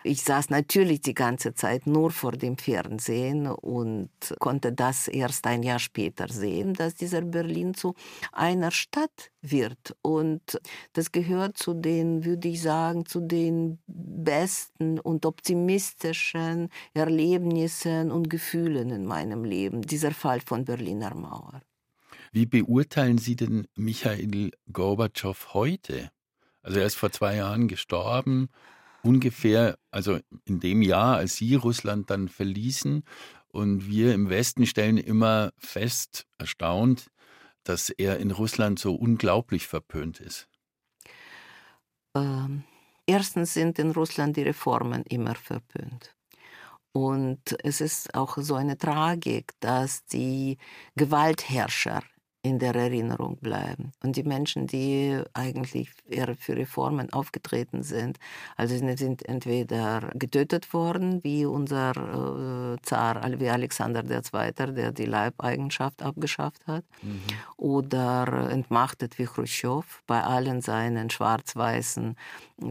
ich 0.05 0.23
saß 0.23 0.51
natürlich 0.51 1.01
die 1.01 1.15
ganze 1.15 1.55
Zeit 1.55 1.87
nur 1.87 2.11
vor 2.11 2.33
dem 2.33 2.59
Fernsehen 2.59 3.47
und 3.47 4.11
konnte 4.39 4.73
das 4.73 5.09
erst 5.09 5.47
ein 5.47 5.63
Jahr 5.63 5.79
später 5.79 6.29
sehen, 6.29 6.75
dass 6.75 6.95
dieser 6.95 7.23
Berlin 7.23 7.75
zu 7.75 7.95
einer 8.33 8.71
Stadt 8.71 9.31
wird. 9.41 9.97
Und 10.03 10.61
das 10.93 11.13
gehört 11.13 11.57
zu 11.57 11.75
den, 11.75 12.25
würde 12.25 12.49
ich 12.49 12.63
sagen, 12.63 13.07
zu 13.07 13.21
den 13.21 13.79
besten 13.87 14.99
und 14.99 15.27
optimistischen 15.27 16.69
Erlebnissen 16.95 18.11
und 18.11 18.29
Gefühlen 18.29 18.91
in 18.91 19.07
meinem 19.07 19.45
Leben, 19.45 19.83
dieser 19.83 20.13
Fall 20.13 20.41
von 20.41 20.65
Berliner 20.65 21.15
Mauer. 21.15 21.63
Wie 22.33 22.47
beurteilen 22.47 23.19
Sie 23.19 23.37
denn 23.37 23.67
Michael 23.75 24.51
Gorbatschow 24.73 25.55
heute? 25.55 26.11
Also 26.63 26.81
er 26.81 26.87
ist 26.87 26.95
vor 26.95 27.13
zwei 27.13 27.37
Jahren 27.37 27.69
gestorben 27.69 28.49
ungefähr, 29.03 29.79
also 29.93 30.19
in 30.45 30.59
dem 30.59 30.83
Jahr, 30.83 31.17
als 31.19 31.37
Sie 31.37 31.55
Russland 31.55 32.11
dann 32.11 32.29
verließen. 32.29 33.05
Und 33.49 33.87
wir 33.87 34.15
im 34.15 34.31
Westen 34.31 34.67
stellen 34.67 34.97
immer 34.97 35.53
fest, 35.59 36.27
erstaunt, 36.39 37.11
dass 37.65 37.91
er 37.91 38.19
in 38.19 38.31
Russland 38.31 38.79
so 38.79 38.95
unglaublich 38.95 39.67
verpönt 39.67 40.21
ist. 40.21 40.49
Ähm, 42.17 42.65
erstens 43.07 43.55
sind 43.55 43.79
in 43.79 43.91
Russland 43.93 44.37
die 44.37 44.43
Reformen 44.43 45.05
immer 45.05 45.35
verpönt. 45.35 46.15
Und 46.93 47.57
es 47.63 47.81
ist 47.81 48.15
auch 48.15 48.37
so 48.39 48.55
eine 48.55 48.77
Tragik, 48.77 49.53
dass 49.61 50.05
die 50.07 50.59
Gewaltherrscher 50.95 52.03
in 52.45 52.59
der 52.59 52.75
Erinnerung 52.75 53.37
bleiben. 53.37 53.93
Und 54.03 54.17
die 54.17 54.25
Menschen, 54.25 54.67
die 54.67 55.21
eigentlich 55.33 55.91
eher 56.09 56.35
für 56.35 56.57
Reformen 56.57 57.13
aufgetreten 57.13 57.85
sind, 57.85 58.19
also 58.57 58.77
sind 58.77 59.25
entweder 59.29 60.11
getötet 60.15 60.73
worden, 60.75 61.23
wie 61.23 61.47
unser 61.47 61.93
äh, 61.93 62.77
Zar, 62.83 63.23
wie 63.39 63.49
Alexander 63.49 64.03
II., 64.05 64.75
der 64.75 64.91
die 64.91 65.05
Leibeigenschaft 65.05 66.03
abgeschafft 66.03 66.67
hat, 66.67 66.85
mhm. 67.03 67.23
oder 67.57 68.51
entmachtet 68.51 69.19
wie 69.21 69.27
Khrushchev. 69.27 70.03
Bei 70.09 70.23
allen 70.25 70.63
seinen 70.63 71.11
schwarz-weißen 71.11 72.17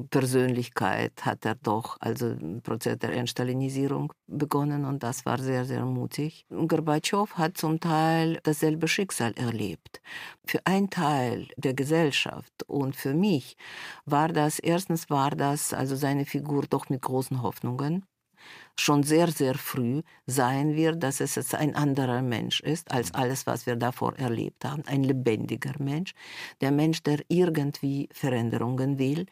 Persönlichkeit 0.10 1.13
hat 1.21 1.45
er 1.45 1.55
doch 1.55 1.95
also 2.01 2.27
ein 2.27 2.62
Prozess 2.62 2.99
der 2.99 3.13
Entstalinisierung 3.13 4.12
begonnen 4.27 4.84
und 4.84 5.03
das 5.03 5.25
war 5.25 5.39
sehr, 5.39 5.63
sehr 5.63 5.86
mutig. 5.86 6.45
Gorbatschow 6.49 7.34
hat 7.36 7.57
zum 7.57 7.79
Teil 7.79 8.39
dasselbe 8.43 8.89
Schicksal 8.89 9.34
erlebt. 9.34 9.61
Für 10.45 10.65
einen 10.65 10.89
Teil 10.89 11.47
der 11.58 11.74
Gesellschaft 11.74 12.63
und 12.67 12.95
für 12.95 13.13
mich 13.13 13.58
war 14.06 14.30
das, 14.30 14.60
erstens 14.60 15.10
war 15.10 15.32
das 15.32 15.74
also 15.74 15.95
seine 15.95 16.26
Figur 16.26 16.65
doch 16.69 16.89
mit 16.89 17.02
großen 17.02 17.41
Hoffnungen 17.41 18.06
schon 18.80 19.04
sehr, 19.04 19.32
sehr 19.32 19.56
früh 19.56 20.02
sein 20.26 20.76
wird, 20.76 21.04
dass 21.04 21.19
es 21.19 21.36
jetzt 21.36 21.56
ein 21.56 21.76
anderer 21.76 22.21
Mensch 22.21 22.62
ist 22.62 22.91
als 22.91 23.10
mhm. 23.13 23.19
alles, 23.19 23.47
was 23.47 23.65
wir 23.65 23.76
davor 23.76 24.17
erlebt 24.17 24.65
haben. 24.65 24.84
Ein 24.86 25.04
lebendiger 25.04 25.74
Mensch. 25.80 26.13
Der 26.62 26.71
Mensch, 26.71 27.04
der 27.04 27.19
irgendwie 27.28 28.10
Veränderungen 28.12 28.97
will. 28.97 29.26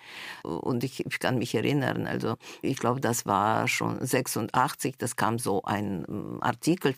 Und 0.44 0.84
ich, 0.84 1.06
ich 1.06 1.20
kann 1.20 1.38
mich 1.38 1.56
erinnern, 1.56 2.08
also 2.08 2.36
ich 2.62 2.78
glaube, 2.78 3.02
das 3.02 3.26
war 3.26 3.68
schon 3.68 4.06
86, 4.06 4.98
das 4.98 5.16
kam 5.16 5.40
so 5.40 5.64
ein 5.64 6.02
mm, 6.02 6.38
Artikel 6.42 6.96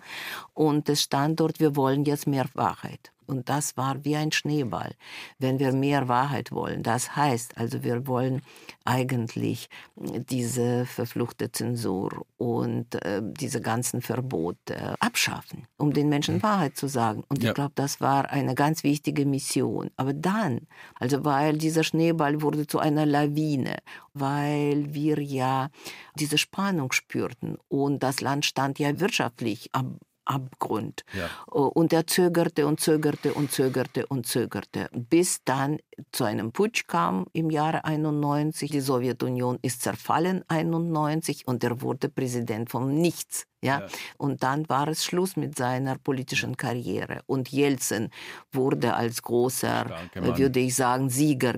und 0.53 0.89
es 0.89 1.03
stand 1.03 1.39
dort, 1.39 1.59
wir 1.59 1.75
wollen 1.75 2.05
jetzt 2.05 2.27
mehr 2.27 2.45
Wahrheit. 2.53 3.11
Und 3.31 3.47
das 3.47 3.77
war 3.77 4.03
wie 4.03 4.17
ein 4.17 4.33
Schneeball. 4.33 4.93
Wenn 5.39 5.57
wir 5.57 5.71
mehr 5.71 6.09
Wahrheit 6.09 6.51
wollen, 6.51 6.83
das 6.83 7.15
heißt, 7.15 7.57
also 7.57 7.81
wir 7.81 8.05
wollen 8.05 8.41
eigentlich 8.83 9.69
diese 9.95 10.85
verfluchte 10.85 11.49
Zensur 11.49 12.25
und 12.37 12.93
äh, 13.05 13.21
diese 13.23 13.61
ganzen 13.61 14.01
Verbote 14.01 14.95
abschaffen, 14.99 15.65
um 15.77 15.93
den 15.93 16.09
Menschen 16.09 16.35
mhm. 16.35 16.43
Wahrheit 16.43 16.75
zu 16.75 16.87
sagen. 16.87 17.23
Und 17.29 17.41
ja. 17.41 17.49
ich 17.49 17.55
glaube, 17.55 17.71
das 17.75 18.01
war 18.01 18.29
eine 18.31 18.53
ganz 18.53 18.83
wichtige 18.83 19.25
Mission. 19.25 19.91
Aber 19.95 20.11
dann, 20.11 20.67
also 20.99 21.23
weil 21.23 21.57
dieser 21.57 21.85
Schneeball 21.85 22.41
wurde 22.41 22.67
zu 22.67 22.79
einer 22.79 23.05
Lawine, 23.05 23.77
weil 24.13 24.93
wir 24.93 25.21
ja 25.21 25.69
diese 26.15 26.37
Spannung 26.37 26.91
spürten 26.91 27.57
und 27.69 28.03
das 28.03 28.19
Land 28.19 28.45
stand 28.45 28.77
ja 28.77 28.99
wirtschaftlich 28.99 29.69
am 29.71 29.99
Abgrund. 30.31 31.03
Ja. 31.13 31.29
Und 31.53 31.93
er 31.93 32.07
zögerte 32.07 32.65
und 32.67 32.79
zögerte 32.79 33.33
und 33.33 33.51
zögerte 33.51 34.05
und 34.07 34.25
zögerte, 34.25 34.89
bis 34.93 35.43
dann 35.43 35.79
zu 36.11 36.23
einem 36.23 36.51
Putsch 36.51 36.87
kam 36.87 37.25
im 37.33 37.49
Jahre 37.49 37.85
91. 37.85 38.71
Die 38.71 38.81
Sowjetunion 38.81 39.59
ist 39.61 39.81
zerfallen 39.81 40.43
91 40.47 41.47
und 41.47 41.63
er 41.63 41.81
wurde 41.81 42.09
Präsident 42.09 42.69
vom 42.69 42.93
Nichts. 42.93 43.47
Ja? 43.63 43.81
ja? 43.81 43.87
Und 44.17 44.43
dann 44.43 44.67
war 44.69 44.87
es 44.87 45.05
Schluss 45.05 45.35
mit 45.35 45.57
seiner 45.57 45.97
politischen 45.97 46.57
Karriere. 46.57 47.21
Und 47.27 47.49
Jelzin 47.49 48.09
wurde 48.51 48.95
als 48.95 49.21
großer, 49.21 49.91
würde 50.15 50.59
ich 50.59 50.75
sagen, 50.75 51.09
Sieger, 51.09 51.53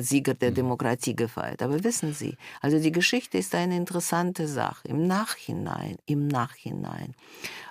Sieger 0.00 0.34
der 0.34 0.50
mhm. 0.50 0.54
Demokratie 0.54 1.14
gefeiert. 1.14 1.62
Aber 1.62 1.82
wissen 1.84 2.12
Sie, 2.12 2.36
also 2.60 2.78
die 2.78 2.92
Geschichte 2.92 3.38
ist 3.38 3.54
eine 3.54 3.76
interessante 3.76 4.48
Sache. 4.48 4.88
Im 4.88 5.06
Nachhinein, 5.06 5.96
im 6.06 6.26
Nachhinein, 6.26 7.14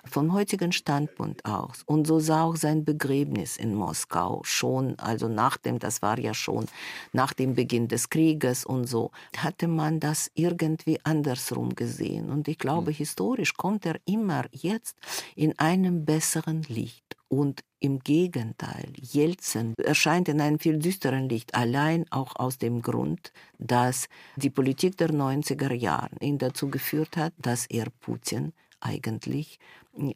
vom 0.04 0.32
heutigen 0.32 0.72
Standpunkt 0.72 1.44
aus. 1.44 1.82
Und 1.86 2.06
so 2.06 2.18
sah 2.20 2.44
auch 2.44 2.56
sein 2.56 2.84
Begräbnis 2.84 3.56
in 3.56 3.74
Moskau 3.74 4.40
schon, 4.44 4.98
also 4.98 5.28
nachdem, 5.28 5.78
das 5.78 6.02
war 6.02 6.13
war 6.14 6.20
ja 6.20 6.34
schon 6.34 6.66
nach 7.12 7.32
dem 7.32 7.54
Beginn 7.54 7.88
des 7.88 8.08
Krieges 8.08 8.64
und 8.64 8.86
so, 8.86 9.10
hatte 9.36 9.66
man 9.66 9.98
das 9.98 10.30
irgendwie 10.34 11.00
andersrum 11.02 11.74
gesehen. 11.74 12.30
Und 12.30 12.46
ich 12.46 12.58
glaube, 12.58 12.92
mhm. 12.92 12.96
historisch 12.96 13.54
kommt 13.54 13.84
er 13.84 13.96
immer 14.04 14.44
jetzt 14.52 14.96
in 15.34 15.58
einem 15.58 16.04
besseren 16.04 16.62
Licht. 16.68 17.16
Und 17.28 17.64
im 17.80 17.98
Gegenteil, 17.98 18.92
Jelzin 18.96 19.74
erscheint 19.82 20.28
in 20.28 20.40
einem 20.40 20.60
viel 20.60 20.78
düsteren 20.78 21.28
Licht, 21.28 21.54
allein 21.54 22.06
auch 22.10 22.36
aus 22.36 22.58
dem 22.58 22.80
Grund, 22.80 23.32
dass 23.58 24.08
die 24.36 24.50
Politik 24.50 24.96
der 24.98 25.10
90er 25.10 25.72
Jahre 25.72 26.10
ihn 26.20 26.38
dazu 26.38 26.70
geführt 26.70 27.16
hat, 27.16 27.32
dass 27.38 27.66
er 27.66 27.86
Putin 28.00 28.52
eigentlich 28.84 29.58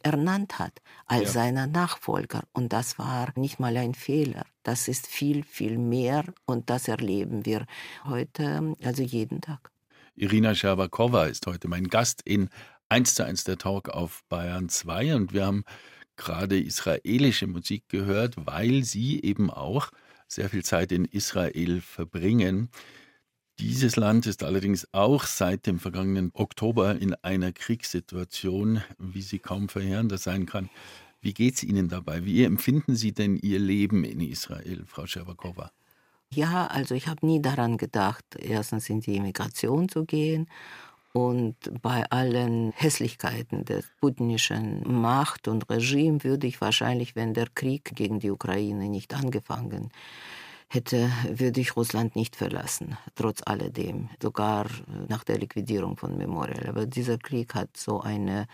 ernannt 0.03 0.59
hat 0.59 0.81
als 1.05 1.33
ja. 1.33 1.41
seiner 1.41 1.67
Nachfolger. 1.67 2.43
Und 2.53 2.73
das 2.73 2.99
war 2.99 3.31
nicht 3.35 3.59
mal 3.59 3.75
ein 3.77 3.93
Fehler. 3.93 4.45
Das 4.63 4.87
ist 4.87 5.07
viel, 5.07 5.43
viel 5.43 5.77
mehr 5.77 6.23
und 6.45 6.69
das 6.69 6.87
erleben 6.87 7.45
wir 7.45 7.65
heute, 8.05 8.75
also 8.83 9.03
jeden 9.03 9.41
Tag. 9.41 9.71
Irina 10.15 10.53
Scherbakowa 10.53 11.25
ist 11.25 11.47
heute 11.47 11.67
mein 11.67 11.87
Gast 11.87 12.21
in 12.23 12.49
1 12.89 13.15
zu 13.15 13.25
1 13.25 13.45
der 13.45 13.57
Talk 13.57 13.89
auf 13.89 14.23
Bayern 14.29 14.69
2 14.69 15.15
und 15.15 15.33
wir 15.33 15.45
haben 15.45 15.63
gerade 16.17 16.59
israelische 16.59 17.47
Musik 17.47 17.87
gehört, 17.87 18.35
weil 18.37 18.83
sie 18.83 19.21
eben 19.21 19.49
auch 19.49 19.89
sehr 20.27 20.49
viel 20.49 20.63
Zeit 20.63 20.91
in 20.91 21.05
Israel 21.05 21.81
verbringen. 21.81 22.69
Dieses 23.59 23.97
Land 23.97 24.25
ist 24.25 24.43
allerdings 24.43 24.87
auch 24.93 25.25
seit 25.25 25.67
dem 25.67 25.79
vergangenen 25.79 26.31
Oktober 26.33 26.95
in 26.95 27.13
einer 27.15 27.51
Kriegssituation, 27.51 28.81
wie 28.97 29.21
sie 29.21 29.39
kaum 29.39 29.67
verheerender 29.67 30.17
sein 30.17 30.45
kann. 30.45 30.69
Wie 31.19 31.33
geht 31.33 31.55
es 31.55 31.63
Ihnen 31.63 31.89
dabei? 31.89 32.23
Wie 32.23 32.45
empfinden 32.45 32.95
Sie 32.95 33.11
denn 33.11 33.35
Ihr 33.35 33.59
Leben 33.59 34.05
in 34.05 34.21
Israel, 34.21 34.85
Frau 34.85 35.05
Scherbakowa? 35.05 35.71
Ja, 36.31 36.67
also 36.67 36.95
ich 36.95 37.09
habe 37.09 37.25
nie 37.25 37.41
daran 37.41 37.77
gedacht, 37.77 38.23
erstens 38.37 38.89
in 38.89 39.01
die 39.01 39.17
Immigration 39.17 39.89
zu 39.89 40.05
gehen 40.05 40.47
und 41.11 41.57
bei 41.81 42.09
allen 42.11 42.71
Hässlichkeiten 42.71 43.65
der 43.65 43.83
putinischen 43.99 45.01
Macht 45.01 45.49
und 45.49 45.69
Regime 45.69 46.23
würde 46.23 46.47
ich 46.47 46.61
wahrscheinlich, 46.61 47.17
wenn 47.17 47.33
der 47.33 47.47
Krieg 47.53 47.91
gegen 47.93 48.19
die 48.19 48.31
Ukraine 48.31 48.87
nicht 48.87 49.13
angefangen 49.13 49.91
hätte, 50.69 51.11
würde 51.27 51.59
ich 51.59 51.75
Russland 51.75 52.15
nicht 52.15 52.35
verlassen, 52.35 52.95
trotz 53.15 53.41
alledem, 53.43 54.09
sogar 54.21 54.67
nach 55.07 55.23
der 55.23 55.39
Liquidierung 55.39 55.97
von 55.97 56.15
Memorial. 56.15 56.67
Aber 56.67 56.85
dieser 56.85 57.17
Krieg 57.17 57.55
hat 57.55 57.75
so 57.75 58.01
eine 58.01 58.47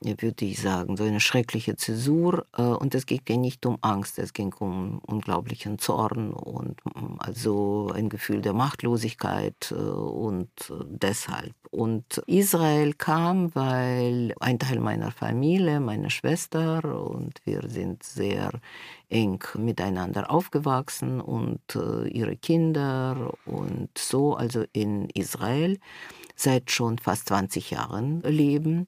würde 0.00 0.44
ich 0.44 0.60
sagen, 0.60 0.96
so 0.96 1.04
eine 1.04 1.20
schreckliche 1.20 1.76
Zäsur. 1.76 2.46
Äh, 2.56 2.62
und 2.62 2.94
es 2.94 3.06
ging 3.06 3.40
nicht 3.40 3.64
um 3.66 3.78
Angst, 3.80 4.18
es 4.18 4.32
ging 4.32 4.52
um 4.58 4.98
unglaublichen 5.06 5.78
Zorn 5.78 6.32
und 6.32 6.84
mm, 6.84 7.16
also 7.18 7.90
ein 7.94 8.08
Gefühl 8.08 8.42
der 8.42 8.52
Machtlosigkeit 8.52 9.72
äh, 9.72 9.74
und 9.74 10.48
äh, 10.70 10.84
deshalb. 10.86 11.54
Und 11.70 12.22
Israel 12.26 12.94
kam, 12.94 13.54
weil 13.54 14.34
ein 14.40 14.58
Teil 14.58 14.80
meiner 14.80 15.10
Familie, 15.10 15.80
meine 15.80 16.10
Schwester 16.10 16.82
und 17.10 17.40
wir 17.44 17.68
sind 17.68 18.02
sehr 18.02 18.50
eng 19.08 19.42
miteinander 19.56 20.30
aufgewachsen 20.30 21.20
und 21.20 21.60
ihre 22.10 22.36
Kinder 22.36 23.34
und 23.44 23.90
so, 23.96 24.34
also 24.34 24.64
in 24.72 25.10
Israel 25.10 25.78
seit 26.36 26.70
schon 26.70 26.98
fast 26.98 27.28
20 27.28 27.70
Jahren 27.70 28.20
leben. 28.22 28.86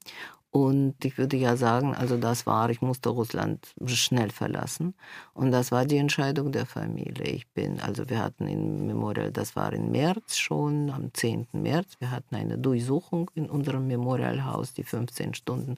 Und 0.51 1.05
ich 1.05 1.19
würde 1.19 1.37
ja 1.37 1.55
sagen, 1.55 1.93
also 1.93 2.17
das 2.17 2.47
war, 2.47 2.71
ich 2.71 2.81
musste 2.81 3.09
Russland 3.09 3.75
schnell 3.85 4.31
verlassen. 4.31 4.95
Und 5.35 5.51
das 5.51 5.71
war 5.71 5.85
die 5.85 5.97
Entscheidung 5.97 6.51
der 6.51 6.65
Familie. 6.65 7.25
Ich 7.25 7.47
bin, 7.49 7.79
also 7.79 8.09
wir 8.09 8.23
hatten 8.23 8.47
in 8.47 8.87
Memorial, 8.87 9.31
das 9.31 9.55
war 9.55 9.71
im 9.73 9.91
März 9.91 10.37
schon, 10.37 10.89
am 10.89 11.13
10. 11.13 11.49
März, 11.51 11.97
wir 11.99 12.09
hatten 12.09 12.33
eine 12.35 12.57
Durchsuchung 12.57 13.29
in 13.35 13.47
unserem 13.47 13.85
Memorialhaus, 13.85 14.73
die 14.73 14.83
15 14.83 15.35
Stunden 15.35 15.75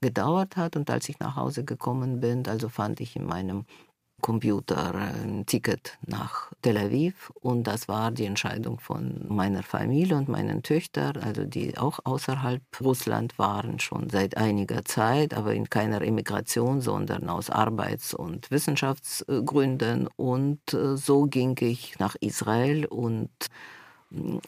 gedauert 0.00 0.56
hat. 0.56 0.76
Und 0.76 0.88
als 0.88 1.06
ich 1.10 1.18
nach 1.18 1.36
Hause 1.36 1.64
gekommen 1.64 2.20
bin, 2.20 2.46
also 2.48 2.70
fand 2.70 3.00
ich 3.00 3.16
in 3.16 3.26
meinem 3.26 3.66
Computer 4.24 4.94
ein 4.94 5.44
Ticket 5.44 5.98
nach 6.06 6.50
Tel 6.62 6.78
Aviv. 6.78 7.30
Und 7.42 7.64
das 7.64 7.88
war 7.88 8.10
die 8.10 8.24
Entscheidung 8.24 8.80
von 8.80 9.26
meiner 9.28 9.62
Familie 9.62 10.16
und 10.16 10.30
meinen 10.30 10.62
Töchtern, 10.62 11.18
also 11.18 11.44
die 11.44 11.76
auch 11.76 11.98
außerhalb 12.04 12.62
Russland 12.80 13.38
waren 13.38 13.80
schon 13.80 14.08
seit 14.08 14.38
einiger 14.38 14.82
Zeit, 14.86 15.34
aber 15.34 15.52
in 15.52 15.68
keiner 15.68 16.00
Immigration, 16.00 16.80
sondern 16.80 17.28
aus 17.28 17.50
Arbeits- 17.50 18.14
und 18.14 18.50
Wissenschaftsgründen. 18.50 20.08
Und 20.16 20.72
äh, 20.72 20.96
so 20.96 21.24
ging 21.24 21.58
ich 21.60 21.98
nach 21.98 22.16
Israel 22.18 22.86
und 22.86 23.28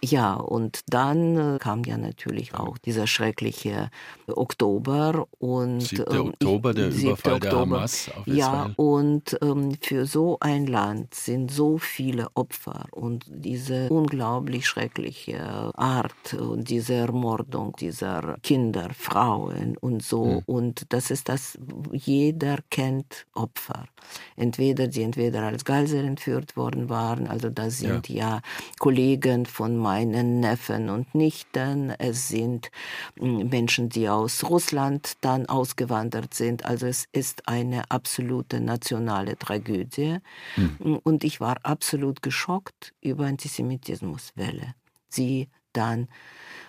ja, 0.03 0.35
und 0.35 0.81
dann 0.89 1.57
äh, 1.57 1.59
kam 1.59 1.85
ja 1.85 1.97
natürlich 1.97 2.55
auch 2.55 2.79
dieser 2.79 3.07
schreckliche 3.07 3.91
Oktober 4.27 5.27
und 5.39 5.81
7. 5.81 6.05
Ähm, 6.11 6.29
Oktober, 6.29 6.75
der 6.75 6.89
Überfall 6.89 7.35
Oktober, 7.35 7.39
der 7.39 7.53
Hamas 7.53 8.11
auf 8.17 8.27
Israel. 8.27 8.37
Ja, 8.37 8.71
und 8.77 9.39
ähm, 9.43 9.77
für 9.81 10.07
so 10.07 10.37
ein 10.41 10.67
Land 10.67 11.15
sind 11.15 11.51
so 11.51 11.79
viele 11.79 12.29
Opfer 12.35 12.87
und 12.93 13.25
diese 13.29 13.89
unglaublich 13.89 14.67
schreckliche 14.67 15.73
Art 15.75 16.35
und 16.35 16.69
diese 16.71 16.95
Ermordung 16.95 17.75
dieser 17.79 18.37
Kinder, 18.43 18.91
Frauen 18.97 19.77
und 19.79 20.03
so. 20.03 20.25
Mhm. 20.25 20.43
Und 20.47 20.93
das 20.93 21.11
ist 21.11 21.29
das, 21.29 21.59
jeder 21.93 22.59
kennt 22.71 23.27
Opfer. 23.35 23.87
Entweder 24.37 24.87
die 24.87 25.03
entweder 25.03 25.43
als 25.43 25.65
Geisel 25.65 26.05
entführt 26.05 26.57
worden 26.57 26.89
waren, 26.89 27.27
also 27.27 27.51
das 27.51 27.79
sind 27.79 28.09
ja, 28.09 28.17
ja 28.17 28.41
Kollegen 28.79 29.47
von 29.57 29.75
meinen 29.79 30.41
Neffen 30.41 30.91
und 30.91 31.15
Nichten. 31.15 31.89
Es 31.99 32.29
sind 32.29 32.71
hm, 33.19 33.49
Menschen, 33.49 33.89
die 33.89 34.07
aus 34.07 34.45
Russland 34.45 35.15
dann 35.23 35.47
ausgewandert 35.47 36.35
sind. 36.35 36.67
Also 36.67 36.87
es 36.87 37.07
ist 37.13 37.49
eine 37.49 37.91
absolute 37.91 38.61
nationale 38.61 39.39
Tragödie. 39.39 40.19
Mhm. 40.57 41.01
Und 41.03 41.25
ich 41.25 41.41
war 41.41 41.57
absolut 41.63 42.21
geschockt 42.21 42.93
über 43.01 43.25
Antisemitismuswelle. 43.25 44.75
Sie 45.09 45.49
dann 45.73 46.09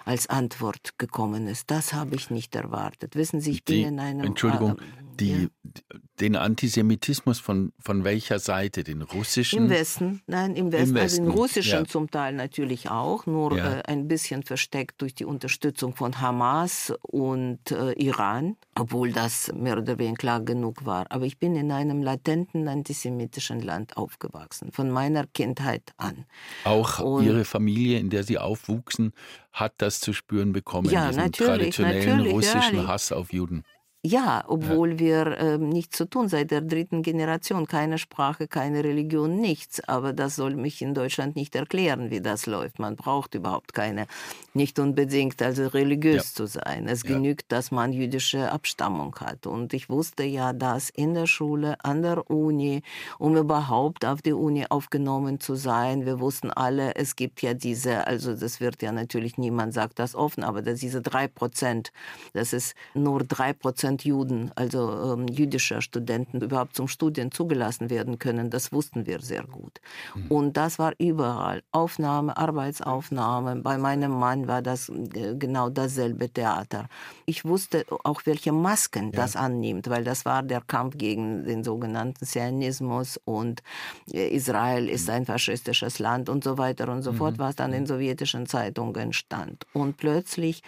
als 0.05 0.27
Antwort 0.27 0.97
gekommen 0.97 1.47
ist. 1.47 1.69
Das 1.69 1.91
habe 1.91 2.15
ich 2.15 2.29
nicht 2.29 2.55
erwartet. 2.55 3.17
Wissen 3.17 3.41
Sie, 3.41 3.51
ich 3.51 3.65
bin 3.65 3.75
die, 3.75 3.83
in 3.83 3.99
einem. 3.99 4.27
Entschuldigung, 4.27 4.77
äh, 4.77 5.06
die, 5.19 5.43
ja. 5.43 5.99
den 6.19 6.35
Antisemitismus 6.35 7.39
von, 7.39 7.73
von 7.79 8.03
welcher 8.03 8.39
Seite? 8.39 8.83
Den 8.83 9.01
russischen? 9.01 9.63
Im 9.63 9.69
Westen, 9.69 10.21
nein, 10.27 10.55
im 10.55 10.71
Westen. 10.71 10.89
Im 10.89 10.95
Westen. 10.95 11.21
Also 11.21 11.31
den 11.31 11.31
russischen 11.31 11.79
ja. 11.79 11.85
zum 11.85 12.09
Teil 12.09 12.33
natürlich 12.33 12.89
auch, 12.89 13.25
nur 13.25 13.57
ja. 13.57 13.79
äh, 13.79 13.83
ein 13.87 14.07
bisschen 14.07 14.43
versteckt 14.43 15.01
durch 15.01 15.15
die 15.15 15.25
Unterstützung 15.25 15.95
von 15.95 16.21
Hamas 16.21 16.93
und 17.01 17.71
äh, 17.71 17.93
Iran, 17.93 18.55
obwohl 18.75 19.11
das 19.11 19.51
mehr 19.53 19.77
oder 19.77 19.97
weniger 19.97 20.17
klar 20.17 20.41
genug 20.41 20.85
war. 20.85 21.05
Aber 21.09 21.25
ich 21.25 21.39
bin 21.39 21.55
in 21.55 21.71
einem 21.71 22.01
latenten 22.01 22.67
antisemitischen 22.67 23.61
Land 23.61 23.97
aufgewachsen, 23.97 24.71
von 24.71 24.89
meiner 24.89 25.25
Kindheit 25.27 25.93
an. 25.97 26.25
Auch 26.63 26.99
und 26.99 27.25
Ihre 27.25 27.45
Familie, 27.45 27.99
in 27.99 28.09
der 28.09 28.23
Sie 28.23 28.37
aufwuchsen, 28.37 29.13
hat 29.51 29.73
das 29.77 29.99
zu 29.99 30.13
spüren 30.13 30.53
bekommen, 30.53 30.89
ja, 30.89 31.07
diesen 31.09 31.31
traditionellen 31.31 32.27
russischen 32.27 32.77
ja, 32.77 32.87
Hass 32.87 33.11
auf 33.11 33.33
Juden. 33.33 33.63
Ja, 34.05 34.43
obwohl 34.47 34.93
ja. 34.93 34.99
wir 34.99 35.37
äh, 35.37 35.57
nichts 35.57 35.97
zu 35.97 36.05
tun 36.05 36.29
seit 36.29 36.51
der 36.51 36.61
dritten 36.61 37.01
Generation, 37.01 37.65
keine 37.65 37.97
Sprache, 37.97 38.47
keine 38.47 38.83
Religion, 38.83 39.37
nichts. 39.37 39.83
Aber 39.87 40.13
das 40.13 40.35
soll 40.35 40.55
mich 40.55 40.81
in 40.81 40.93
Deutschland 40.93 41.35
nicht 41.35 41.55
erklären, 41.55 42.11
wie 42.11 42.21
das 42.21 42.45
läuft. 42.45 42.77
Man 42.77 42.95
braucht 42.95 43.33
überhaupt 43.33 43.73
keine, 43.73 44.05
nicht 44.53 44.77
unbedingt 44.77 45.41
also 45.41 45.67
religiös 45.67 46.29
ja. 46.29 46.35
zu 46.35 46.45
sein. 46.45 46.87
Es 46.87 47.03
ja. 47.03 47.15
genügt, 47.15 47.51
dass 47.51 47.71
man 47.71 47.91
jüdische 47.91 48.51
Abstammung 48.51 49.15
hat. 49.19 49.47
Und 49.47 49.73
ich 49.73 49.89
wusste 49.89 50.23
ja, 50.23 50.53
dass 50.53 50.89
in 50.89 51.15
der 51.15 51.27
Schule, 51.27 51.75
an 51.83 52.03
der 52.03 52.29
Uni, 52.29 52.83
um 53.17 53.35
überhaupt 53.35 54.05
auf 54.05 54.21
die 54.21 54.33
Uni 54.33 54.65
aufgenommen 54.69 55.39
zu 55.39 55.55
sein, 55.55 56.05
wir 56.05 56.19
wussten 56.19 56.51
alle, 56.51 56.95
es 56.95 57.15
gibt 57.15 57.41
ja 57.41 57.55
diese, 57.55 58.05
also 58.05 58.35
das 58.35 58.61
wird 58.61 58.81
ja 58.83 58.91
natürlich 58.91 59.37
niemand 59.39 59.73
sagt 59.73 59.97
das 59.97 60.13
offen, 60.13 60.43
aber 60.43 60.61
dass 60.61 60.79
diese 60.79 61.01
drei 61.01 61.27
Prozent, 61.27 61.91
das 62.33 62.53
ist 62.53 62.75
nur 62.93 63.23
drei 63.23 63.53
Prozent 63.53 63.86
Prozent 63.87 64.03
Juden, 64.03 64.51
also 64.55 65.13
ähm, 65.13 65.27
jüdischer 65.27 65.81
Studenten, 65.81 66.41
überhaupt 66.41 66.75
zum 66.75 66.89
Studieren 66.89 67.31
zugelassen 67.31 67.89
werden 67.89 68.19
können, 68.19 68.49
das 68.49 68.73
wussten 68.73 69.05
wir 69.05 69.21
sehr 69.21 69.43
gut. 69.43 69.79
Mhm. 70.13 70.27
Und 70.27 70.57
das 70.57 70.77
war 70.77 70.93
überall. 70.97 71.63
Aufnahme, 71.71 72.35
Arbeitsaufnahme. 72.35 73.57
Bei 73.57 73.77
meinem 73.77 74.11
Mann 74.11 74.47
war 74.47 74.61
das 74.61 74.89
äh, 74.89 75.35
genau 75.37 75.69
dasselbe 75.69 76.29
Theater. 76.29 76.89
Ich 77.25 77.45
wusste 77.45 77.85
auch, 78.03 78.21
welche 78.25 78.51
Masken 78.51 79.11
ja. 79.11 79.21
das 79.21 79.35
annimmt, 79.37 79.89
weil 79.89 80.03
das 80.03 80.25
war 80.25 80.43
der 80.43 80.61
Kampf 80.61 80.97
gegen 80.97 81.45
den 81.45 81.63
sogenannten 81.63 82.25
Zionismus 82.25 83.19
und 83.23 83.63
äh, 84.11 84.27
Israel 84.27 84.89
ist 84.89 85.07
mhm. 85.07 85.13
ein 85.15 85.25
faschistisches 85.25 85.99
Land 85.99 86.27
und 86.27 86.43
so 86.43 86.57
weiter 86.57 86.89
und 86.89 87.03
so 87.03 87.13
fort, 87.13 87.37
mhm. 87.37 87.39
was 87.39 87.55
dann 87.55 87.71
in 87.71 87.83
mhm. 87.83 87.87
sowjetischen 87.87 88.47
Zeitungen 88.47 89.13
stand. 89.13 89.65
Und 89.71 89.95
plötzlich 89.95 90.61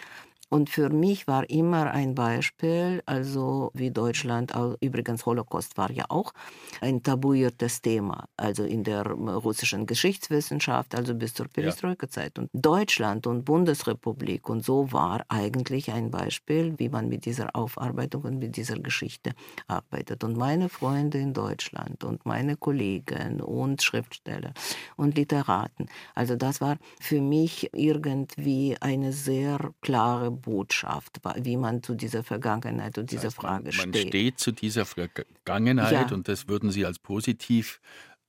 Und 0.50 0.68
für 0.68 0.90
mich 0.90 1.28
war 1.28 1.48
immer 1.48 1.92
ein 1.92 2.16
Beispiel, 2.16 3.02
also 3.06 3.70
wie 3.72 3.92
Deutschland, 3.92 4.52
übrigens 4.80 5.24
Holocaust 5.24 5.78
war 5.78 5.92
ja 5.92 6.06
auch 6.08 6.32
ein 6.80 7.04
tabuiertes 7.04 7.82
Thema, 7.82 8.24
also 8.36 8.64
in 8.64 8.82
der 8.82 9.06
russischen 9.06 9.86
Geschichtswissenschaft, 9.86 10.96
also 10.96 11.14
bis 11.14 11.34
zur 11.34 11.46
Perestroika-Zeit. 11.46 12.36
Und 12.38 12.50
Deutschland 12.52 13.28
und 13.28 13.44
Bundesrepublik 13.44 14.48
und 14.48 14.64
so 14.64 14.92
war 14.92 15.24
eigentlich 15.28 15.92
ein 15.92 16.10
Beispiel, 16.10 16.74
wie 16.78 16.88
man 16.88 17.08
mit 17.08 17.26
dieser 17.26 17.54
Aufarbeitung 17.54 18.22
und 18.24 18.38
mit 18.40 18.56
dieser 18.56 18.80
Geschichte 18.80 19.30
arbeitet. 19.68 20.24
Und 20.24 20.36
meine 20.36 20.68
Freunde 20.68 21.18
in 21.18 21.32
Deutschland 21.32 22.02
und 22.02 22.26
meine 22.26 22.56
Kollegen 22.56 23.40
und 23.40 23.82
Schriftsteller 23.82 24.52
und 24.96 25.16
Literaten, 25.16 25.86
also 26.16 26.34
das 26.34 26.60
war 26.60 26.76
für 27.00 27.20
mich 27.20 27.70
irgendwie 27.72 28.76
eine 28.80 29.12
sehr 29.12 29.72
klare 29.80 30.39
Botschaft, 30.40 31.20
wie 31.36 31.56
man 31.56 31.82
zu 31.82 31.94
dieser 31.94 32.22
Vergangenheit 32.22 32.98
und 32.98 33.10
dieser 33.10 33.24
das 33.24 33.34
heißt, 33.34 33.40
Frage 33.40 33.72
steht. 33.72 33.92
Man 33.92 34.08
steht 34.08 34.38
zu 34.38 34.52
dieser 34.52 34.86
Vergangenheit 34.86 36.10
ja. 36.10 36.14
und 36.14 36.28
das 36.28 36.48
würden 36.48 36.70
Sie 36.70 36.84
als 36.84 36.98
positiv 36.98 37.80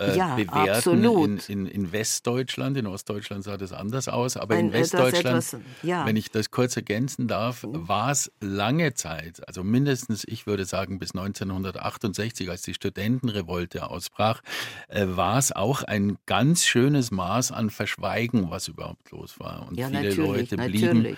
äh, 0.02 0.18
ja, 0.18 0.36
bewerten 0.36 1.04
in, 1.04 1.38
in, 1.48 1.66
in, 1.68 1.92
Westdeutschland. 1.92 2.76
In 2.78 2.88
Ostdeutschland 2.88 3.44
sah 3.44 3.58
das 3.58 3.72
anders 3.72 4.08
aus, 4.08 4.36
aber 4.36 4.56
Ein, 4.56 4.68
in 4.68 4.74
Westdeutschland, 4.74 5.38
etwas, 5.38 5.58
ja. 5.84 6.06
wenn 6.06 6.16
ich 6.16 6.32
das 6.32 6.52
kurz 6.52 6.76
ergänzen 6.76 7.28
darf, 7.28 7.64
mhm. 7.64 7.88
war 7.88 8.12
es 8.12 8.32
lange 8.40 8.94
Zeit, 8.94 9.48
also 9.48 9.64
mindestens, 9.64 10.24
ich 10.28 10.48
würde 10.48 10.66
sagen, 10.66 11.00
bis 11.00 11.12
1968, 11.12 12.50
als 12.50 12.64
die 12.64 12.74
Studentenrevolte 12.74 13.90
ausbrach, 13.90 14.42
äh, 14.88 15.06
war 15.08 15.38
es 15.38 15.52
auch 15.52 15.84
ein 15.84 16.18
ganz 16.26 16.66
schönes 16.66 17.12
Maß 17.12 17.52
an 17.52 17.70
Verschweigen, 17.70 18.50
was 18.50 18.68
überhaupt 18.68 19.12
los 19.12 19.40
war. 19.40 19.68
Und 19.68 19.78
ja, 19.78 19.88
viele 19.88 20.14
Leute 20.16 20.58
blieben 20.58 20.98
natürlich 20.98 21.18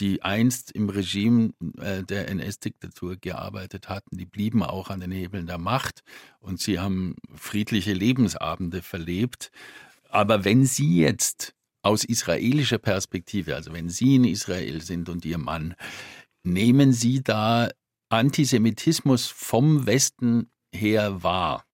die 0.00 0.22
einst 0.22 0.72
im 0.72 0.88
Regime 0.88 1.52
äh, 1.78 2.02
der 2.02 2.28
NS-Diktatur 2.28 3.16
gearbeitet 3.16 3.88
hatten, 3.88 4.16
die 4.16 4.26
blieben 4.26 4.62
auch 4.62 4.90
an 4.90 5.00
den 5.00 5.12
Hebeln 5.12 5.46
der 5.46 5.58
Macht 5.58 6.02
und 6.40 6.60
sie 6.60 6.78
haben 6.78 7.16
friedliche 7.34 7.92
Lebensabende 7.92 8.82
verlebt. 8.82 9.50
Aber 10.08 10.44
wenn 10.44 10.64
Sie 10.64 10.98
jetzt 10.98 11.54
aus 11.82 12.04
israelischer 12.04 12.78
Perspektive, 12.78 13.54
also 13.54 13.72
wenn 13.72 13.88
Sie 13.88 14.16
in 14.16 14.24
Israel 14.24 14.82
sind 14.82 15.08
und 15.08 15.24
Ihr 15.24 15.38
Mann, 15.38 15.74
nehmen 16.42 16.92
Sie 16.92 17.22
da 17.22 17.68
Antisemitismus 18.08 19.26
vom 19.26 19.86
Westen 19.86 20.50
her 20.74 21.22
wahr? 21.22 21.64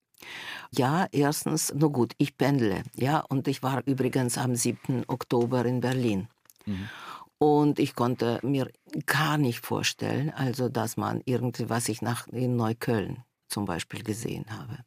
Ja, 0.71 1.07
erstens, 1.13 1.73
nur 1.73 1.93
gut, 1.93 2.13
ich 2.19 2.37
pendle, 2.37 2.83
ja, 2.95 3.21
und 3.21 3.49
ich 3.49 3.63
war 3.63 3.83
übrigens 3.87 4.37
am 4.37 4.55
7. 4.55 5.05
Oktober 5.07 5.65
in 5.65 5.81
Berlin. 5.81 6.29
Mhm. 6.67 6.89
Und 7.39 7.79
ich 7.79 7.95
konnte 7.95 8.41
mir 8.43 8.71
gar 9.05 9.37
nicht 9.37 9.65
vorstellen, 9.65 10.31
also 10.31 10.69
dass 10.69 10.97
man 10.97 11.21
irgendwie, 11.27 11.69
was 11.69 11.89
ich 11.89 12.01
nach 12.01 12.27
in 12.29 12.57
Neukölln 12.57 13.25
zum 13.49 13.65
Beispiel 13.65 14.03
gesehen 14.03 14.47
habe. 14.51 14.79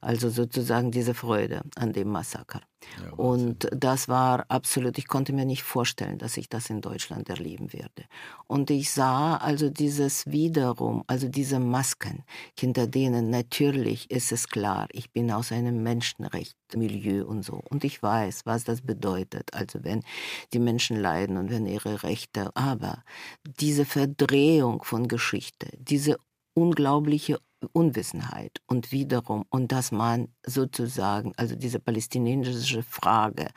Also 0.00 0.30
sozusagen 0.30 0.90
diese 0.90 1.14
Freude 1.14 1.62
an 1.76 1.92
dem 1.92 2.08
Massaker. 2.08 2.62
Ja, 2.98 3.12
und 3.12 3.68
das 3.72 4.08
war 4.08 4.46
absolut, 4.48 4.96
ich 4.96 5.06
konnte 5.06 5.34
mir 5.34 5.44
nicht 5.44 5.62
vorstellen, 5.62 6.16
dass 6.16 6.38
ich 6.38 6.48
das 6.48 6.70
in 6.70 6.80
Deutschland 6.80 7.28
erleben 7.28 7.72
werde. 7.74 8.04
Und 8.46 8.70
ich 8.70 8.90
sah 8.90 9.36
also 9.36 9.68
dieses 9.68 10.26
wiederum, 10.26 11.04
also 11.06 11.28
diese 11.28 11.58
Masken, 11.60 12.24
hinter 12.58 12.86
denen 12.86 13.28
natürlich 13.28 14.10
ist 14.10 14.32
es 14.32 14.48
klar, 14.48 14.88
ich 14.92 15.12
bin 15.12 15.30
aus 15.30 15.52
einem 15.52 15.82
Menschenrechtsmilieu 15.82 17.26
und 17.26 17.44
so. 17.44 17.62
Und 17.68 17.84
ich 17.84 18.02
weiß, 18.02 18.46
was 18.46 18.64
das 18.64 18.80
bedeutet, 18.80 19.52
also 19.52 19.84
wenn 19.84 20.02
die 20.54 20.58
Menschen 20.58 20.96
leiden 20.96 21.36
und 21.36 21.50
wenn 21.50 21.66
ihre 21.66 22.02
Rechte, 22.02 22.50
aber 22.56 23.04
diese 23.44 23.84
Verdrehung 23.84 24.82
von 24.82 25.06
Geschichte, 25.06 25.68
diese 25.78 26.16
unglaubliche 26.54 27.38
Unwissenheit 27.72 28.60
und 28.66 28.92
wiederum, 28.92 29.44
und 29.50 29.72
dass 29.72 29.92
man 29.92 30.28
sozusagen, 30.46 31.32
also 31.36 31.56
diese 31.56 31.80
palästinensische 31.80 32.82
Frage 32.82 33.48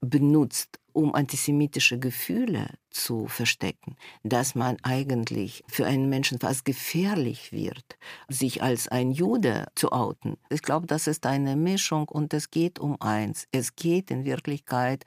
benutzt, 0.00 0.78
um 0.96 1.14
antisemitische 1.14 1.98
Gefühle 1.98 2.70
zu 2.90 3.26
verstecken, 3.26 3.96
dass 4.22 4.54
man 4.54 4.78
eigentlich 4.82 5.62
für 5.68 5.84
einen 5.84 6.08
Menschen 6.08 6.40
fast 6.40 6.64
gefährlich 6.64 7.52
wird, 7.52 7.98
sich 8.28 8.62
als 8.62 8.88
ein 8.88 9.10
Jude 9.10 9.66
zu 9.74 9.92
outen. 9.92 10.38
Ich 10.48 10.62
glaube, 10.62 10.86
das 10.86 11.06
ist 11.06 11.26
eine 11.26 11.54
Mischung 11.54 12.08
und 12.08 12.32
es 12.32 12.50
geht 12.50 12.78
um 12.78 12.98
eins. 13.00 13.46
Es 13.52 13.76
geht 13.76 14.10
in 14.10 14.24
Wirklichkeit 14.24 15.04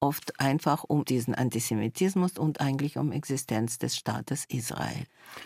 oft 0.00 0.40
einfach 0.40 0.82
um 0.82 1.04
diesen 1.04 1.36
Antisemitismus 1.36 2.36
und 2.36 2.60
eigentlich 2.60 2.98
um 2.98 3.12
Existenz 3.12 3.78
des 3.78 3.96
Staates 3.96 4.44
Israel. 4.48 5.04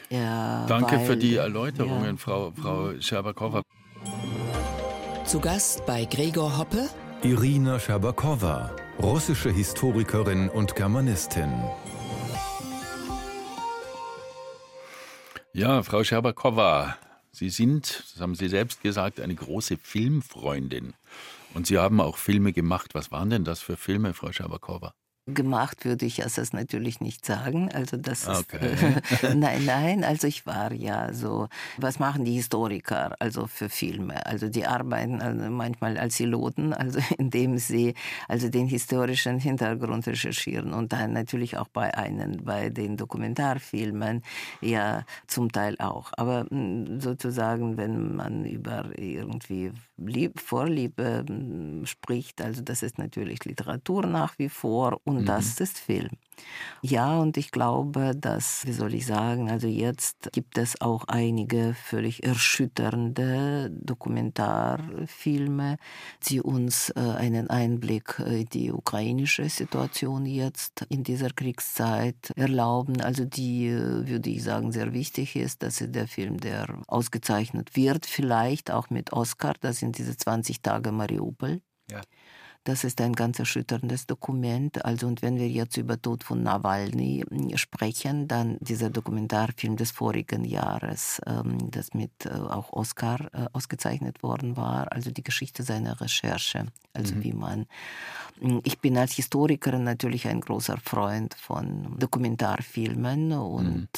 Ja, 0.09 0.64
Danke 0.66 0.96
weil, 0.96 1.07
für 1.07 1.16
die 1.18 1.37
Erläuterungen, 1.37 2.16
ja. 2.16 2.16
Frau, 2.16 2.52
Frau 2.52 2.98
Scherbakowa. 2.98 3.62
Zu 5.26 5.38
Gast 5.40 5.85
bei 5.85 6.07
Gregor 6.07 6.57
Hoppe 6.57 6.88
Irina 7.24 7.78
Scherbakowa, 7.78 8.74
russische 9.00 9.50
Historikerin 9.50 10.48
und 10.48 10.74
Germanistin. 10.74 11.52
Ja, 15.52 15.83
Frau 15.83 16.02
Scherbakowa, 16.05 16.96
Sie 17.31 17.50
sind, 17.50 18.05
das 18.12 18.20
haben 18.20 18.35
Sie 18.35 18.48
selbst 18.48 18.83
gesagt, 18.83 19.20
eine 19.20 19.35
große 19.35 19.76
Filmfreundin. 19.76 20.94
Und 21.55 21.66
Sie 21.66 21.78
haben 21.78 22.00
auch 22.00 22.16
Filme 22.16 22.52
gemacht. 22.52 22.94
Was 22.94 23.11
waren 23.11 23.31
denn 23.31 23.44
das 23.44 23.61
für 23.61 23.76
Filme, 23.76 24.14
Frau 24.14 24.33
Schabakowa? 24.33 24.94
Gemacht 25.27 25.85
würde 25.85 26.05
ich 26.05 26.17
das 26.17 26.53
natürlich 26.53 27.01
nicht 27.01 27.25
sagen. 27.25 27.71
Also 27.73 27.97
das 27.97 28.27
okay. 28.27 28.75
ist, 28.75 29.23
äh, 29.23 29.35
nein, 29.37 29.65
nein. 29.65 30.03
Also 30.03 30.27
ich 30.27 30.47
war 30.47 30.73
ja 30.73 31.13
so. 31.13 31.49
Was 31.79 32.01
machen 32.01 32.25
die 32.25 32.33
Historiker 32.33 33.15
also 33.21 33.47
für 33.47 33.69
Filme? 33.69 34.27
Also 34.27 34.49
die 34.49 34.67
arbeiten 34.67 35.21
also 35.21 35.49
manchmal 35.49 35.97
als 35.97 36.17
Piloten, 36.17 36.73
also 36.73 36.99
indem 37.19 37.59
sie 37.59 37.95
also 38.27 38.49
den 38.49 38.67
historischen 38.67 39.39
Hintergrund 39.39 40.09
recherchieren 40.09 40.73
und 40.73 40.93
dann 40.93 41.13
natürlich 41.13 41.57
auch 41.57 41.69
bei 41.69 41.95
einen, 41.95 42.45
bei 42.45 42.71
den 42.71 42.97
Dokumentarfilmen 42.97 44.23
ja 44.61 45.05
zum 45.29 45.53
Teil 45.53 45.77
auch. 45.79 46.11
Aber 46.17 46.47
hm, 46.51 47.01
sozusagen, 47.01 47.77
wenn 47.77 48.17
man 48.17 48.45
über 48.45 48.87
irgendwie 48.97 49.71
Lieb 50.07 50.41
Vorliebe 50.41 51.25
hm, 51.27 51.87
spricht, 51.87 52.41
also 52.41 52.62
das 52.62 52.83
ist 52.83 52.99
natürlich 52.99 53.45
Literatur 53.45 54.07
nach 54.07 54.38
wie 54.38 54.49
vor 54.49 55.01
und 55.05 55.23
mhm. 55.23 55.27
das 55.27 55.61
ist 55.61 55.79
Film. 55.79 56.11
Ja, 56.83 57.18
und 57.18 57.37
ich 57.37 57.52
glaube, 57.52 58.12
dass, 58.16 58.66
wie 58.66 58.72
soll 58.72 58.94
ich 58.94 59.07
sagen, 59.07 59.50
also 59.50 59.68
jetzt 59.68 60.31
gibt 60.33 60.59
es 60.59 60.81
auch 60.81 61.05
einige 61.05 61.74
völlig 61.74 62.24
erschütternde 62.24 63.70
Dokumentarfilme, 63.70 65.76
die 66.28 66.40
uns 66.40 66.90
äh, 66.90 67.00
einen 67.00 67.50
Einblick 67.50 68.18
in 68.18 68.46
die 68.46 68.72
ukrainische 68.72 69.48
Situation 69.48 70.26
jetzt 70.26 70.85
in 70.88 71.05
dieser 71.05 71.31
Kriegszeit 71.31 72.33
erlauben. 72.37 73.00
Also 73.00 73.24
die, 73.24 73.68
äh, 73.68 74.09
würde 74.09 74.31
ich 74.31 74.42
sagen, 74.42 74.72
sehr 74.72 74.92
wichtig 74.92 75.37
ist. 75.37 75.62
Das 75.62 75.81
ist 75.81 75.94
der 75.94 76.09
Film, 76.09 76.38
der 76.38 76.66
ausgezeichnet 76.88 77.76
wird, 77.76 78.07
vielleicht 78.07 78.70
auch 78.70 78.90
mit 78.90 79.12
Oscar. 79.12 79.55
Das 79.61 79.78
sind 79.78 79.98
diese 79.98 80.16
20 80.16 80.62
Tage 80.62 80.90
Mariupol. 80.90 81.61
Ja. 81.90 82.00
Das 82.64 82.85
ist 82.85 83.01
ein 83.01 83.14
ganz 83.14 83.38
erschütterndes 83.40 84.07
Dokument. 84.07 84.85
Also, 84.85 85.09
und 85.09 85.20
wenn 85.20 85.37
wir 85.37 85.48
jetzt 85.48 85.77
über 85.77 86.01
Tod 86.01 86.22
von 86.22 86.42
Nawalny 86.42 87.25
sprechen, 87.57 88.29
dann 88.29 88.57
dieser 88.61 88.88
Dokumentarfilm 88.88 89.77
des 89.77 89.90
vorigen 89.90 90.44
Jahres, 90.44 91.20
ähm, 91.27 91.70
das 91.70 91.92
mit 91.92 92.25
äh, 92.25 92.29
auch 92.29 92.72
Oscar 92.72 93.18
äh, 93.33 93.46
ausgezeichnet 93.53 94.22
worden 94.22 94.57
war, 94.57 94.92
also 94.92 95.11
die 95.11 95.25
Geschichte 95.25 95.64
seiner 95.64 96.01
Recherche. 96.01 96.66
Also, 96.94 97.14
mhm. 97.14 97.25
wie 97.25 97.33
man. 97.33 97.66
Hm, 98.40 98.61
ich 98.64 98.79
bin 98.79 98.98
als 98.98 99.12
Historikerin 99.14 99.83
natürlich 99.83 100.29
ein 100.29 100.40
großer 100.40 100.77
Freund 100.77 101.35
von 101.35 101.96
Dokumentarfilmen 101.98 103.33
und 103.33 103.72
mhm. 103.72 103.88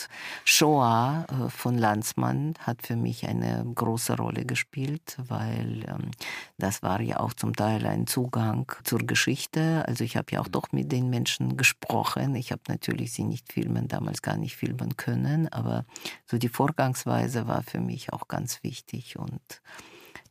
Shoah 0.45 1.27
äh, 1.29 1.51
von 1.51 1.77
Landsmann 1.77 2.55
hat 2.61 2.87
für 2.87 2.97
mich 2.97 3.27
eine 3.27 3.65
große 3.75 4.17
Rolle 4.17 4.45
gespielt, 4.45 5.19
weil 5.27 5.85
ähm, 5.89 6.13
das 6.57 6.83
war 6.83 7.01
ja 7.01 7.21
auch 7.21 7.35
zum 7.35 7.55
Teil 7.55 7.85
ein 7.87 8.07
Zugang 8.07 8.54
Zugang 8.55 8.67
zur 8.85 9.01
Geschichte. 9.01 9.85
Also 9.87 10.05
ich 10.05 10.17
habe 10.17 10.33
ja 10.33 10.41
auch 10.41 10.49
doch 10.49 10.73
mit 10.73 10.93
den 10.93 11.11
Menschen 11.11 11.57
gesprochen. 11.57 12.35
Ich 12.35 12.53
habe 12.53 12.63
natürlich 12.69 13.13
sie 13.13 13.25
nicht 13.25 13.53
filmen, 13.53 13.89
damals 13.89 14.23
gar 14.23 14.37
nicht 14.37 14.57
filmen 14.57 14.97
können, 14.97 15.49
aber 15.49 15.85
so 16.27 16.39
die 16.39 16.49
Vorgangsweise 16.49 17.47
war 17.47 17.63
für 17.63 17.81
mich 17.81 18.13
auch 18.13 18.29
ganz 18.29 18.63
wichtig 18.63 19.19
und 19.19 19.41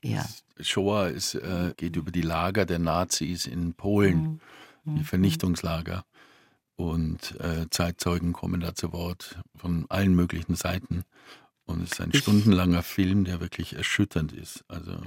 ja. 0.01 0.25
Shoah 0.59 1.07
ist, 1.07 1.35
äh, 1.35 1.73
geht 1.77 1.95
über 1.95 2.11
die 2.11 2.21
Lager 2.21 2.65
der 2.65 2.79
Nazis 2.79 3.47
in 3.47 3.73
Polen, 3.73 4.41
mhm. 4.83 4.95
die 4.95 5.01
mhm. 5.01 5.05
Vernichtungslager. 5.05 6.05
Und 6.75 7.39
äh, 7.39 7.67
Zeitzeugen 7.69 8.33
kommen 8.33 8.59
da 8.59 8.73
zu 8.73 8.91
Wort 8.91 9.39
von 9.55 9.85
allen 9.89 10.15
möglichen 10.15 10.55
Seiten. 10.55 11.03
Und 11.65 11.81
es 11.81 11.93
ist 11.93 12.01
ein 12.01 12.09
ich, 12.11 12.19
stundenlanger 12.19 12.83
Film, 12.83 13.23
der 13.23 13.39
wirklich 13.39 13.75
erschütternd 13.75 14.33
ist. 14.33 14.65
Also, 14.67 14.97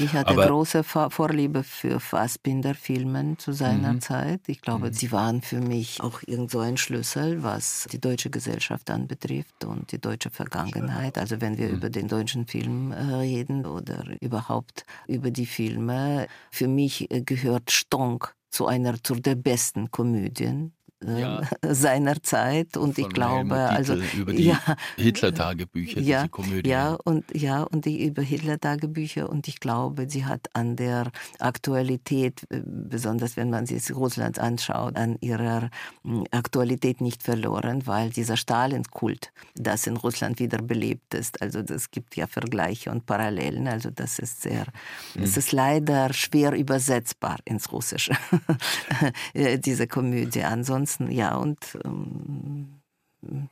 ich 0.00 0.12
hatte 0.12 0.30
aber, 0.30 0.48
große 0.48 0.82
Vorliebe 0.82 1.62
für 1.62 2.00
Fassbinder-Filmen 2.00 3.38
zu 3.38 3.52
seiner 3.52 3.92
mhm. 3.92 4.00
Zeit. 4.00 4.40
Ich 4.48 4.60
glaube, 4.60 4.88
mhm. 4.88 4.92
sie 4.92 5.12
waren 5.12 5.40
für 5.40 5.60
mich 5.60 6.00
auch 6.00 6.20
irgend 6.26 6.50
so 6.50 6.58
ein 6.58 6.76
Schlüssel, 6.76 7.44
was 7.44 7.86
die 7.92 8.00
deutsche 8.00 8.28
Gesellschaft 8.28 8.90
anbetrifft 8.90 9.64
und 9.64 9.92
die 9.92 10.00
deutsche 10.00 10.30
Vergangenheit. 10.30 11.16
Also 11.16 11.40
wenn 11.40 11.58
wir 11.58 11.68
mhm. 11.68 11.74
über 11.76 11.90
den 11.90 12.08
deutschen 12.08 12.46
Film 12.46 12.90
äh, 12.90 12.96
reden 12.96 13.64
oder 13.64 14.04
überhaupt 14.20 14.84
über 15.06 15.30
die 15.30 15.46
Filme, 15.46 16.26
für 16.50 16.66
mich 16.66 17.08
äh, 17.12 17.22
gehört 17.22 17.70
Stonk 17.70 18.34
zu 18.50 18.66
einer 18.66 19.00
zu 19.02 19.14
der 19.14 19.36
besten 19.36 19.92
Komödien 19.92 20.72
ja. 21.04 21.42
seiner 21.62 22.22
Zeit. 22.22 22.76
Und 22.76 22.94
Von 22.94 23.04
ich 23.04 23.10
glaube 23.10 23.56
also 23.56 23.94
über 24.16 24.32
die 24.32 24.44
ja, 24.44 24.60
Hitler-Tagebücher 24.96 26.00
ja, 26.00 26.20
diese 26.20 26.28
Komödie 26.28 26.70
ja 26.70 26.96
und 27.04 27.24
ja 27.34 27.62
und 27.62 27.84
die 27.84 28.04
über 28.06 28.22
Hitler-Tagebücher. 28.22 29.28
Und 29.28 29.48
ich 29.48 29.60
glaube 29.60 30.08
sie 30.08 30.24
hat 30.24 30.48
an 30.52 30.76
der 30.76 31.10
Aktualität 31.38 32.42
äh, 32.50 32.60
besonders 32.64 33.36
wenn 33.36 33.50
man 33.50 33.66
sich 33.66 33.94
Russland 33.94 34.38
anschaut 34.38 34.96
an 34.96 35.16
ihrer 35.20 35.70
hm, 36.04 36.24
Aktualität 36.30 37.00
nicht 37.00 37.22
verloren 37.22 37.86
weil 37.86 38.10
dieser 38.10 38.36
Stalin-Kult 38.36 39.32
das 39.54 39.86
in 39.86 39.96
Russland 39.96 40.38
wieder 40.38 40.58
belebt 40.62 41.14
ist 41.14 41.40
also 41.40 41.62
das 41.62 41.90
gibt 41.90 42.16
ja 42.16 42.26
Vergleiche 42.26 42.90
und 42.90 43.06
Parallelen 43.06 43.68
also 43.68 43.90
das 43.90 44.18
ist 44.18 44.42
sehr 44.42 44.66
mhm. 45.14 45.22
es 45.22 45.36
ist 45.36 45.52
leider 45.52 46.12
schwer 46.12 46.52
übersetzbar 46.52 47.38
ins 47.44 47.72
Russische 47.72 48.12
äh, 49.34 49.58
diese 49.58 49.86
Komödie. 49.86 50.42
Ansonsten 50.42 50.89
Ganzen, 50.90 51.10
ja, 51.10 51.36
und 51.36 51.78
ähm, 51.84 52.80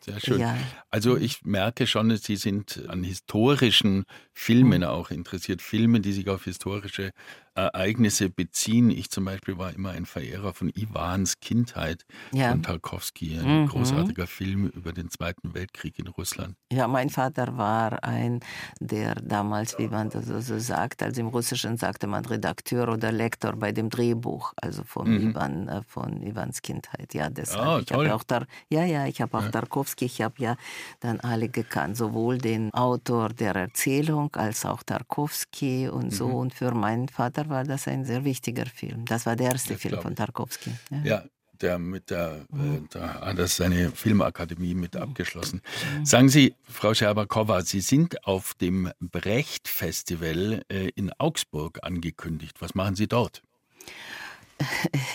sehr 0.00 0.20
schön. 0.20 0.40
Ja. 0.40 0.56
Also 0.90 1.16
ich 1.16 1.44
merke 1.44 1.86
schon, 1.86 2.16
Sie 2.16 2.36
sind 2.36 2.88
an 2.88 3.04
historischen 3.04 4.04
Filmen 4.32 4.80
mhm. 4.80 4.88
auch 4.88 5.10
interessiert, 5.10 5.62
Filme, 5.62 6.00
die 6.00 6.12
sich 6.12 6.28
auf 6.28 6.44
historische 6.44 7.12
Ereignisse 7.58 8.30
beziehen. 8.30 8.90
Ich 8.90 9.10
zum 9.10 9.24
Beispiel 9.24 9.58
war 9.58 9.74
immer 9.74 9.90
ein 9.90 10.06
Verehrer 10.06 10.54
von 10.54 10.70
Iwans 10.70 11.40
Kindheit 11.40 12.04
ja. 12.32 12.50
von 12.50 12.62
Tarkovsky, 12.62 13.38
ein 13.38 13.62
mhm. 13.62 13.68
großartiger 13.68 14.26
Film 14.26 14.66
über 14.68 14.92
den 14.92 15.10
Zweiten 15.10 15.54
Weltkrieg 15.54 15.98
in 15.98 16.06
Russland. 16.06 16.56
Ja, 16.72 16.86
mein 16.88 17.10
Vater 17.10 17.56
war 17.56 18.04
ein, 18.04 18.40
der 18.80 19.14
damals, 19.16 19.78
wie 19.78 19.88
man 19.88 20.10
das 20.10 20.26
so 20.26 20.58
sagt, 20.58 21.02
also 21.02 21.20
im 21.20 21.28
Russischen 21.28 21.76
sagte 21.76 22.06
man 22.06 22.24
Redakteur 22.24 22.88
oder 22.88 23.12
Lektor 23.12 23.56
bei 23.56 23.72
dem 23.72 23.90
Drehbuch, 23.90 24.52
also 24.56 24.84
von 24.84 25.10
mhm. 25.10 25.30
Iwan, 25.30 25.68
äh, 25.68 25.82
von 25.82 26.22
Iwans 26.22 26.62
Kindheit. 26.62 27.14
Ja, 27.14 27.30
deshalb. 27.30 27.66
Oh, 27.66 27.78
ich 27.82 27.92
habe 27.92 28.14
auch 28.14 28.24
da, 28.24 28.44
ja, 28.68 28.84
ja, 28.84 29.06
ich 29.06 29.20
habe 29.20 29.36
auch 29.36 29.44
ja. 29.44 29.50
Tarkovsky, 29.50 30.04
ich 30.04 30.22
habe 30.22 30.34
ja 30.38 30.56
dann 31.00 31.20
alle 31.20 31.48
gekannt, 31.48 31.96
sowohl 31.96 32.38
den 32.38 32.72
Autor 32.74 33.30
der 33.30 33.54
Erzählung 33.54 34.34
als 34.36 34.64
auch 34.64 34.82
Tarkovsky 34.82 35.88
und 35.88 36.12
so. 36.12 36.28
Mhm. 36.28 36.34
Und 36.34 36.54
für 36.54 36.72
meinen 36.72 37.08
Vater 37.08 37.47
war 37.48 37.64
das 37.64 37.88
ein 37.88 38.04
sehr 38.04 38.24
wichtiger 38.24 38.66
Film. 38.66 39.04
Das 39.04 39.26
war 39.26 39.36
der 39.36 39.52
erste 39.52 39.74
das 39.74 39.82
Film 39.82 40.00
von 40.00 40.14
Tarkovsky. 40.14 40.70
Ja. 40.90 41.02
ja. 41.04 41.24
der 41.60 41.78
mit 41.78 42.10
der, 42.10 42.46
äh, 42.52 42.56
mhm. 42.56 42.88
da 42.90 43.20
hat 43.20 43.38
er 43.38 43.48
seine 43.48 43.90
Filmakademie 43.90 44.74
mit 44.74 44.94
mhm. 44.94 45.02
abgeschlossen. 45.02 45.60
Mhm. 45.96 46.06
Sagen 46.06 46.28
Sie, 46.28 46.54
Frau 46.62 46.94
Scherbakowa, 46.94 47.62
Sie 47.62 47.80
sind 47.80 48.24
auf 48.24 48.54
dem 48.54 48.90
Brecht-Festival 49.00 50.62
äh, 50.68 50.90
in 50.94 51.12
Augsburg 51.18 51.80
angekündigt. 51.82 52.56
Was 52.60 52.74
machen 52.74 52.94
Sie 52.94 53.08
dort? 53.08 53.42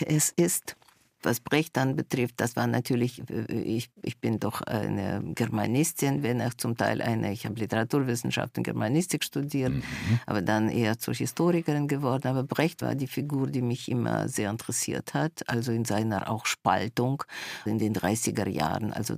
Es 0.06 0.30
ist 0.30 0.76
was 1.24 1.40
Brecht 1.40 1.76
dann 1.76 1.96
betrifft, 1.96 2.34
das 2.38 2.56
war 2.56 2.66
natürlich, 2.66 3.22
äh, 3.30 3.52
ich, 3.52 3.90
ich 4.02 4.18
bin 4.18 4.40
doch 4.40 4.62
eine 4.62 5.22
Germanistin, 5.34 6.22
wenn 6.22 6.42
auch 6.42 6.54
zum 6.54 6.76
Teil 6.76 7.00
eine, 7.00 7.32
ich 7.32 7.46
habe 7.46 7.58
Literaturwissenschaft 7.58 8.56
und 8.58 8.64
Germanistik 8.64 9.24
studiert, 9.24 9.72
mhm. 9.72 9.82
aber 10.26 10.42
dann 10.42 10.68
eher 10.68 10.98
zur 10.98 11.14
Historikerin 11.14 11.88
geworden. 11.88 12.28
Aber 12.28 12.42
Brecht 12.42 12.82
war 12.82 12.94
die 12.94 13.06
Figur, 13.06 13.46
die 13.46 13.62
mich 13.62 13.90
immer 13.90 14.28
sehr 14.28 14.50
interessiert 14.50 15.14
hat, 15.14 15.48
also 15.48 15.72
in 15.72 15.84
seiner 15.84 16.30
auch 16.30 16.46
Spaltung 16.46 17.22
in 17.64 17.78
den 17.78 17.94
30er 17.94 18.48
Jahren, 18.48 18.92
also 18.92 19.16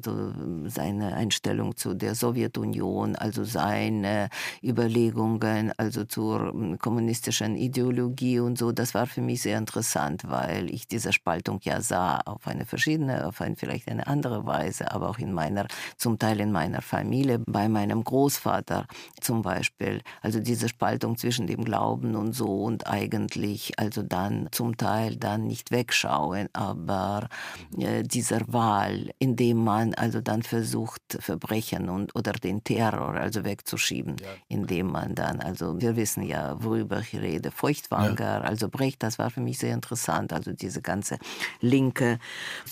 seine 0.66 1.14
Einstellung 1.14 1.76
zu 1.76 1.94
der 1.94 2.14
Sowjetunion, 2.14 3.16
also 3.16 3.44
seine 3.44 4.28
Überlegungen, 4.62 5.72
also 5.76 6.04
zur 6.04 6.54
kommunistischen 6.78 7.56
Ideologie 7.56 8.40
und 8.40 8.58
so, 8.58 8.72
das 8.72 8.94
war 8.94 9.06
für 9.06 9.20
mich 9.20 9.42
sehr 9.42 9.58
interessant, 9.58 10.24
weil 10.28 10.70
ich 10.70 10.86
diese 10.86 11.12
Spaltung 11.12 11.60
ja 11.62 11.80
sah 11.80 11.95
sah, 11.96 12.20
auf 12.26 12.46
eine 12.46 12.66
verschiedene, 12.66 13.26
auf 13.26 13.40
eine, 13.40 13.56
vielleicht 13.56 13.88
eine 13.88 14.06
andere 14.06 14.44
Weise, 14.44 14.92
aber 14.92 15.08
auch 15.08 15.18
in 15.18 15.32
meiner, 15.32 15.66
zum 15.96 16.18
Teil 16.18 16.40
in 16.40 16.52
meiner 16.52 16.82
Familie, 16.82 17.38
bei 17.46 17.68
meinem 17.68 18.04
Großvater 18.04 18.86
zum 19.20 19.40
Beispiel. 19.42 20.02
Also 20.20 20.40
diese 20.40 20.68
Spaltung 20.68 21.16
zwischen 21.16 21.46
dem 21.46 21.64
Glauben 21.64 22.14
und 22.14 22.34
so 22.34 22.64
und 22.64 22.86
eigentlich, 22.86 23.78
also 23.78 24.02
dann 24.02 24.48
zum 24.50 24.76
Teil 24.76 25.16
dann 25.16 25.46
nicht 25.46 25.70
wegschauen, 25.70 26.48
aber 26.52 27.28
äh, 27.78 28.02
dieser 28.02 28.40
Wahl, 28.52 29.10
indem 29.18 29.64
man 29.64 29.94
also 29.94 30.20
dann 30.20 30.42
versucht, 30.42 31.02
Verbrechen 31.18 31.88
und, 31.88 32.14
oder 32.14 32.32
den 32.32 32.62
Terror 32.62 33.14
also 33.14 33.44
wegzuschieben, 33.44 34.16
ja. 34.20 34.28
indem 34.48 34.88
man 34.88 35.14
dann, 35.14 35.40
also 35.40 35.80
wir 35.80 35.96
wissen 35.96 36.22
ja, 36.22 36.62
worüber 36.62 37.00
ich 37.00 37.14
rede, 37.14 37.50
Feuchtwanger, 37.50 38.20
ja. 38.20 38.40
also 38.40 38.68
Brecht, 38.68 39.02
das 39.02 39.18
war 39.18 39.30
für 39.30 39.40
mich 39.40 39.58
sehr 39.58 39.72
interessant, 39.72 40.34
also 40.34 40.52
diese 40.52 40.82
ganze 40.82 41.16
Link 41.60 41.85
Linke, 41.86 42.18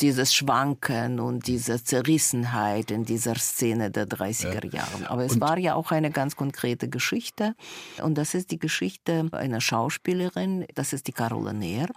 dieses 0.00 0.34
Schwanken 0.34 1.20
und 1.20 1.46
diese 1.46 1.82
Zerrissenheit 1.82 2.90
in 2.90 3.04
dieser 3.04 3.36
Szene 3.36 3.90
der 3.90 4.08
30er 4.08 4.74
Jahre. 4.74 5.08
Aber 5.08 5.24
es 5.24 5.34
und 5.34 5.40
war 5.40 5.56
ja 5.56 5.74
auch 5.74 5.92
eine 5.92 6.10
ganz 6.10 6.34
konkrete 6.34 6.88
Geschichte. 6.88 7.54
Und 8.02 8.18
das 8.18 8.34
ist 8.34 8.50
die 8.50 8.58
Geschichte 8.58 9.28
einer 9.32 9.60
Schauspielerin, 9.60 10.66
das 10.74 10.92
ist 10.92 11.06
die 11.06 11.12
Carola 11.12 11.52
Neer. 11.52 11.88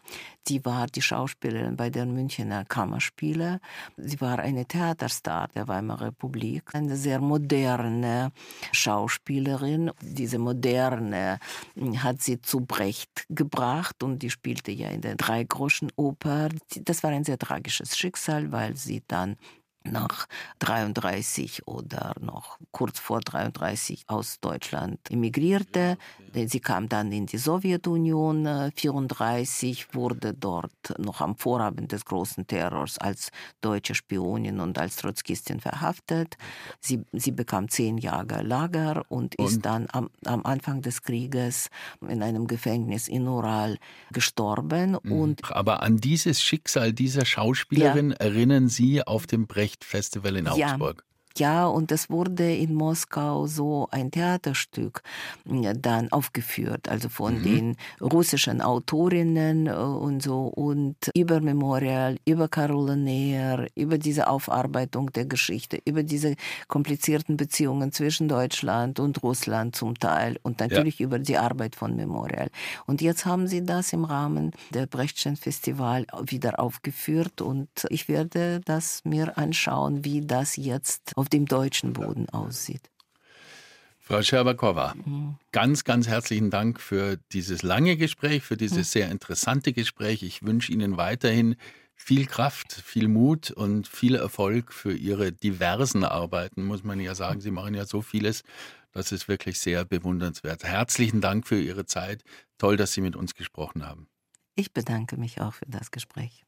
Die 0.48 0.64
war 0.64 0.88
die 0.88 1.02
Schauspielerin 1.02 1.76
bei 1.76 1.90
den 1.90 2.14
Münchner 2.14 2.64
Kammerspiele. 2.64 3.60
Sie 3.98 4.22
war 4.22 4.40
eine 4.40 4.66
Theaterstar 4.66 5.50
der 5.56 5.68
Weimarer 5.68 6.08
Republik, 6.08 6.74
eine 6.74 6.96
sehr 6.96 7.20
moderne 7.20 8.32
Schauspielerin. 8.72 9.92
Diese 10.02 10.38
moderne 10.38 11.40
hat 11.98 12.22
sie 12.22 12.42
zu 12.42 12.62
Brecht 12.62 13.26
gebracht 13.30 14.04
und 14.04 14.20
die 14.20 14.30
spielte 14.30 14.72
ja 14.72 14.90
in 14.90 15.02
der 15.02 15.16
Dreigroschenoper. 15.16 16.50
Das 16.82 16.97
war 17.04 17.12
ein 17.12 17.24
sehr 17.24 17.38
tragisches 17.38 17.98
Schicksal, 17.98 18.52
weil 18.52 18.76
sie 18.76 19.04
dann 19.08 19.38
nach 19.84 20.28
33 20.60 21.68
oder 21.68 22.14
noch 22.20 22.58
kurz 22.72 23.00
vor 23.00 23.20
33 23.22 24.06
aus 24.08 24.40
Deutschland 24.40 25.00
emigrierte. 25.10 25.98
Sie 26.34 26.60
kam 26.60 26.90
dann 26.90 27.12
in 27.12 27.26
die 27.26 27.38
Sowjetunion 27.38 28.72
34, 28.76 29.94
wurde 29.94 30.34
dort 30.34 30.72
noch 30.98 31.22
am 31.22 31.36
Vorabend 31.36 31.92
des 31.92 32.06
großen 32.06 32.48
Terrors 32.48 32.98
als 32.98 33.32
deutsche 33.62 33.96
Spionin 33.96 34.60
und 34.60 34.78
als 34.78 34.98
Trotzkistin 34.98 35.60
verhaftet. 35.60 36.38
Sie, 36.80 37.04
sie 37.14 37.32
bekam 37.32 37.70
zehn 37.70 37.98
Jahre 37.98 38.44
Lager 38.44 39.04
und, 39.10 39.38
und? 39.40 39.46
ist 39.46 39.66
dann 39.66 39.88
am, 39.92 40.10
am, 40.26 40.46
Anfang 40.46 40.82
des 40.82 41.02
Krieges 41.02 41.70
in 42.08 42.22
einem 42.22 42.48
Gefängnis 42.48 43.08
in 43.08 43.28
Ural 43.28 43.78
gestorben. 44.12 44.98
Mhm. 45.04 45.12
Und 45.12 45.52
Aber 45.52 45.82
an 45.82 45.98
dieses 45.98 46.42
Schicksal 46.42 46.94
dieser 46.94 47.26
Schauspielerin 47.26 48.12
ja. 48.12 48.18
erinnern 48.18 48.70
Sie 48.70 49.06
auf 49.06 49.28
dem 49.28 49.48
Brecht 49.48 49.77
Festival 49.84 50.36
in 50.36 50.48
Augsburg. 50.48 51.04
Ja, 51.38 51.68
und 51.68 51.92
es 51.92 52.10
wurde 52.10 52.56
in 52.56 52.74
Moskau 52.74 53.46
so 53.46 53.88
ein 53.92 54.10
Theaterstück 54.12 55.04
dann 55.46 56.12
aufgeführt, 56.12 56.90
also 56.90 57.10
von 57.10 57.40
mhm. 57.40 57.44
den 57.44 57.76
russischen 58.02 58.62
Autorinnen 58.62 59.68
äh, 59.68 59.72
und 59.72 60.24
so 60.24 60.48
und 60.48 60.96
über 61.16 61.40
Memorial, 61.42 62.18
über 62.26 62.48
Carola 62.48 62.96
Neher, 62.96 63.68
über 63.76 63.98
diese 63.98 64.28
Aufarbeitung 64.28 65.12
der 65.12 65.26
Geschichte, 65.26 65.80
über 65.86 66.04
diese 66.04 66.36
komplizierten 66.68 67.38
Beziehungen 67.38 67.92
zwischen 67.92 68.28
Deutschland 68.28 69.00
und 69.00 69.22
Russland 69.22 69.76
zum 69.76 70.00
Teil 70.00 70.40
und 70.42 70.60
natürlich 70.60 71.00
ja. 71.00 71.06
über 71.06 71.20
die 71.20 71.38
Arbeit 71.38 71.76
von 71.76 71.96
Memorial. 71.96 72.50
Und 72.86 73.02
jetzt 73.02 73.26
haben 73.26 73.48
sie 73.48 73.64
das 73.64 73.94
im 73.94 74.06
Rahmen 74.06 74.52
der 74.72 74.88
Brechtschen 74.88 75.36
Festival 75.36 76.08
wieder 76.26 76.60
aufgeführt 76.60 77.42
und 77.42 77.70
ich 77.90 78.08
werde 78.08 78.62
das 78.66 79.02
mir 79.06 79.38
anschauen, 79.38 80.04
wie 80.04 80.22
das 80.22 80.56
jetzt 80.56 81.16
auf 81.16 81.27
auf 81.28 81.30
dem 81.30 81.46
deutschen 81.46 81.92
Boden 81.92 82.30
aussieht. 82.30 82.90
Frau 84.00 84.22
Scherbakowa, 84.22 84.94
mhm. 84.96 85.36
ganz, 85.52 85.84
ganz 85.84 86.08
herzlichen 86.08 86.50
Dank 86.50 86.80
für 86.80 87.18
dieses 87.34 87.64
lange 87.64 87.98
Gespräch, 87.98 88.44
für 88.44 88.56
dieses 88.56 88.94
sehr 88.94 89.12
interessante 89.12 89.74
Gespräch. 89.74 90.24
Ich 90.24 90.44
wünsche 90.44 90.72
Ihnen 90.72 90.96
weiterhin 90.96 91.58
viel 91.96 92.28
Kraft, 92.28 92.72
viel 92.72 93.10
Mut 93.10 93.52
und 93.52 93.90
viel 93.90 94.16
Erfolg 94.16 94.72
für 94.72 94.94
Ihre 94.94 95.34
diversen 95.34 96.06
Arbeiten, 96.06 96.64
muss 96.64 96.86
man 96.86 97.02
ja 97.02 97.14
sagen. 97.14 97.42
Sie 97.42 97.52
machen 97.52 97.74
ja 97.74 97.86
so 97.86 98.02
vieles, 98.02 98.44
das 98.94 99.12
ist 99.12 99.28
wirklich 99.28 99.60
sehr 99.60 99.84
bewundernswert. 99.84 100.64
Herzlichen 100.64 101.20
Dank 101.20 101.46
für 101.46 101.60
Ihre 101.60 101.86
Zeit. 101.86 102.24
Toll, 102.58 102.78
dass 102.78 102.94
Sie 102.94 103.02
mit 103.02 103.18
uns 103.18 103.36
gesprochen 103.36 103.86
haben. 103.86 104.08
Ich 104.56 104.72
bedanke 104.72 105.18
mich 105.18 105.42
auch 105.42 105.56
für 105.56 105.66
das 105.68 105.92
Gespräch. 105.92 106.47